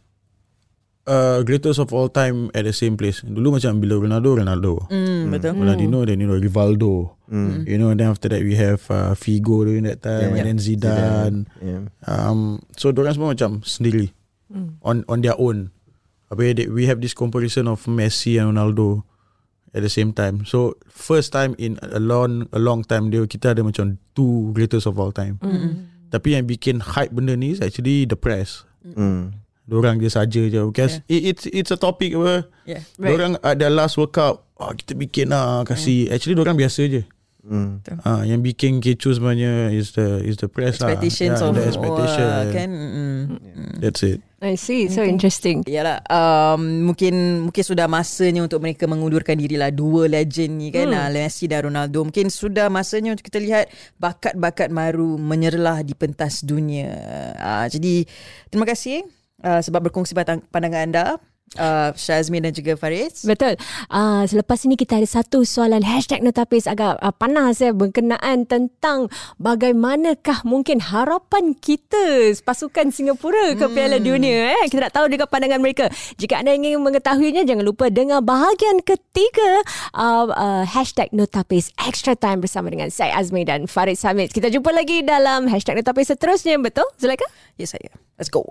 uh, 1.06 1.42
greatest 1.42 1.78
of 1.78 1.90
all 1.94 2.10
time 2.10 2.50
at 2.52 2.66
the 2.66 2.74
same 2.74 2.98
place. 2.98 3.22
Dulu 3.22 3.56
macam 3.56 3.78
bila 3.80 3.96
Ronaldo, 3.98 4.42
Ronaldo. 4.42 4.72
Hmm, 4.90 5.30
betul. 5.30 5.54
Ronaldinho, 5.56 6.04
then 6.04 6.20
you 6.20 6.28
know 6.28 6.36
Rivaldo. 6.36 7.16
You 7.66 7.74
know, 7.74 7.90
and 7.90 7.98
then 7.98 8.06
after 8.06 8.30
that 8.30 8.38
we 8.42 8.54
have 8.54 8.82
uh, 8.86 9.10
Figo 9.18 9.66
during 9.66 9.82
that 9.90 9.98
time, 9.98 10.34
Yeah. 10.34 10.38
and 10.38 10.46
then 10.46 10.58
Zidane. 10.62 11.38
Yeah. 11.58 11.90
Um, 12.06 12.62
so 12.78 12.94
dorang 12.94 13.18
semua 13.18 13.34
macam 13.34 13.66
sendiri 13.66 14.14
on 14.82 15.02
on 15.10 15.22
their 15.26 15.34
own. 15.34 15.74
Habis 16.30 16.54
they- 16.54 16.70
we 16.70 16.86
have 16.86 17.02
this 17.02 17.14
comparison 17.14 17.66
of 17.66 17.82
Messi 17.86 18.38
and 18.38 18.54
Ronaldo 18.54 19.02
at 19.74 19.82
the 19.82 19.90
same 19.90 20.10
time. 20.14 20.46
So 20.46 20.78
first 20.86 21.30
time 21.30 21.54
in 21.58 21.78
a 21.82 21.98
long 21.98 22.46
a 22.50 22.58
long 22.62 22.82
time 22.82 23.10
dia 23.10 23.26
kita 23.26 23.54
ada 23.58 23.62
macam 23.66 23.98
two 24.14 24.50
greatest 24.54 24.86
of 24.86 24.94
all 24.98 25.10
time. 25.10 25.38
Tapi 26.06 26.38
yang 26.38 26.46
bikin 26.46 26.78
hype 26.78 27.10
benda 27.10 27.34
ni 27.34 27.54
is 27.54 27.62
actually 27.62 28.06
the 28.06 28.14
press. 28.14 28.62
Hmm. 28.86 29.34
Dorang 29.66 29.98
je 29.98 30.06
saja 30.06 30.42
je 30.46 30.60
because 30.70 31.02
it, 31.10 31.34
it's 31.34 31.44
it's 31.50 31.70
a 31.74 31.78
topic 31.78 32.14
apa. 32.14 32.46
Yeah. 32.62 32.86
Right. 33.02 33.18
Dorang 33.18 33.34
ada 33.42 33.66
last 33.66 33.98
World 33.98 34.14
Cup, 34.14 34.46
oh, 34.62 34.70
kita 34.70 34.94
bikin 34.94 35.34
lah 35.34 35.66
kasih. 35.66 36.06
Actually 36.14 36.38
dorang 36.38 36.54
biasa 36.54 36.86
je. 36.86 37.02
Hmm. 37.46 37.78
Ah, 38.02 38.26
yang 38.26 38.42
bikin 38.42 38.82
kecoh 38.82 39.14
sebenarnya 39.14 39.70
is 39.70 39.94
the 39.94 40.18
is 40.26 40.34
the 40.42 40.50
press 40.50 40.82
Expectations 40.82 41.38
lah. 41.38 41.46
of 41.46 41.52
the 41.54 41.62
expectation. 41.62 42.26
wah, 42.26 42.42
kan. 42.50 42.70
Mm. 42.74 43.22
That's 43.78 44.02
it. 44.02 44.18
I 44.42 44.58
see. 44.58 44.90
So 44.90 45.06
interesting. 45.06 45.62
Yalah, 45.62 46.02
um, 46.10 46.90
mungkin 46.90 47.46
mungkin 47.46 47.62
sudah 47.62 47.86
masanya 47.86 48.42
untuk 48.42 48.58
mereka 48.66 48.90
mengundurkan 48.90 49.38
diri 49.38 49.54
lah 49.54 49.70
dua 49.70 50.10
legend 50.10 50.58
ni 50.58 50.74
kan, 50.74 50.90
hmm. 50.90 51.14
Messi 51.14 51.46
dan 51.46 51.70
Ronaldo. 51.70 52.02
Mungkin 52.02 52.34
sudah 52.34 52.66
masanya 52.66 53.14
untuk 53.14 53.30
kita 53.30 53.38
lihat 53.38 53.70
bakat-bakat 54.02 54.74
baru 54.74 55.14
menyerlah 55.14 55.86
di 55.86 55.94
pentas 55.94 56.42
dunia. 56.42 56.90
Uh, 57.38 57.66
jadi 57.70 58.10
terima 58.50 58.66
kasih 58.66 59.06
uh, 59.44 59.60
sebab 59.60 59.90
berkongsi 59.90 60.14
pandangan 60.14 60.82
anda. 60.86 61.06
Uh, 61.54 61.94
Syazmin 61.94 62.42
dan 62.42 62.50
juga 62.50 62.74
Faris. 62.74 63.22
Betul. 63.22 63.54
Uh, 63.86 64.26
selepas 64.26 64.58
ini 64.66 64.74
kita 64.74 64.98
ada 64.98 65.06
satu 65.06 65.46
soalan 65.46 65.78
hashtag 65.78 66.18
notapis 66.18 66.66
agak 66.66 66.98
uh, 66.98 67.14
panas 67.14 67.62
ya 67.62 67.70
berkenaan 67.70 68.50
tentang 68.50 69.06
bagaimanakah 69.38 70.42
mungkin 70.42 70.82
harapan 70.82 71.54
kita 71.54 72.34
pasukan 72.42 72.90
Singapura 72.90 73.54
ke 73.54 73.62
Piala 73.70 74.02
Dunia. 74.02 74.58
Eh? 74.58 74.66
Kita 74.66 74.90
nak 74.90 74.94
tahu 74.98 75.06
juga 75.06 75.30
pandangan 75.30 75.62
mereka. 75.62 75.86
Jika 76.18 76.42
anda 76.42 76.50
ingin 76.50 76.82
mengetahuinya 76.82 77.46
jangan 77.46 77.62
lupa 77.62 77.94
dengar 77.94 78.26
bahagian 78.26 78.82
ketiga 78.82 79.62
uh, 79.94 80.26
uh, 80.26 80.64
hashtag 80.66 81.14
notapis 81.14 81.70
extra 81.86 82.18
time 82.18 82.42
bersama 82.42 82.74
dengan 82.74 82.90
saya 82.90 83.14
Azmi 83.14 83.46
dan 83.46 83.70
Farid 83.70 83.94
Samit. 83.94 84.34
Kita 84.34 84.50
jumpa 84.50 84.74
lagi 84.74 85.06
dalam 85.06 85.46
hashtag 85.46 85.78
notapis 85.78 86.10
seterusnya. 86.10 86.58
Betul 86.58 86.90
Zulaika? 86.98 87.24
Ya 87.54 87.70
saya. 87.70 87.94
Let's 88.18 88.34
go. 88.34 88.50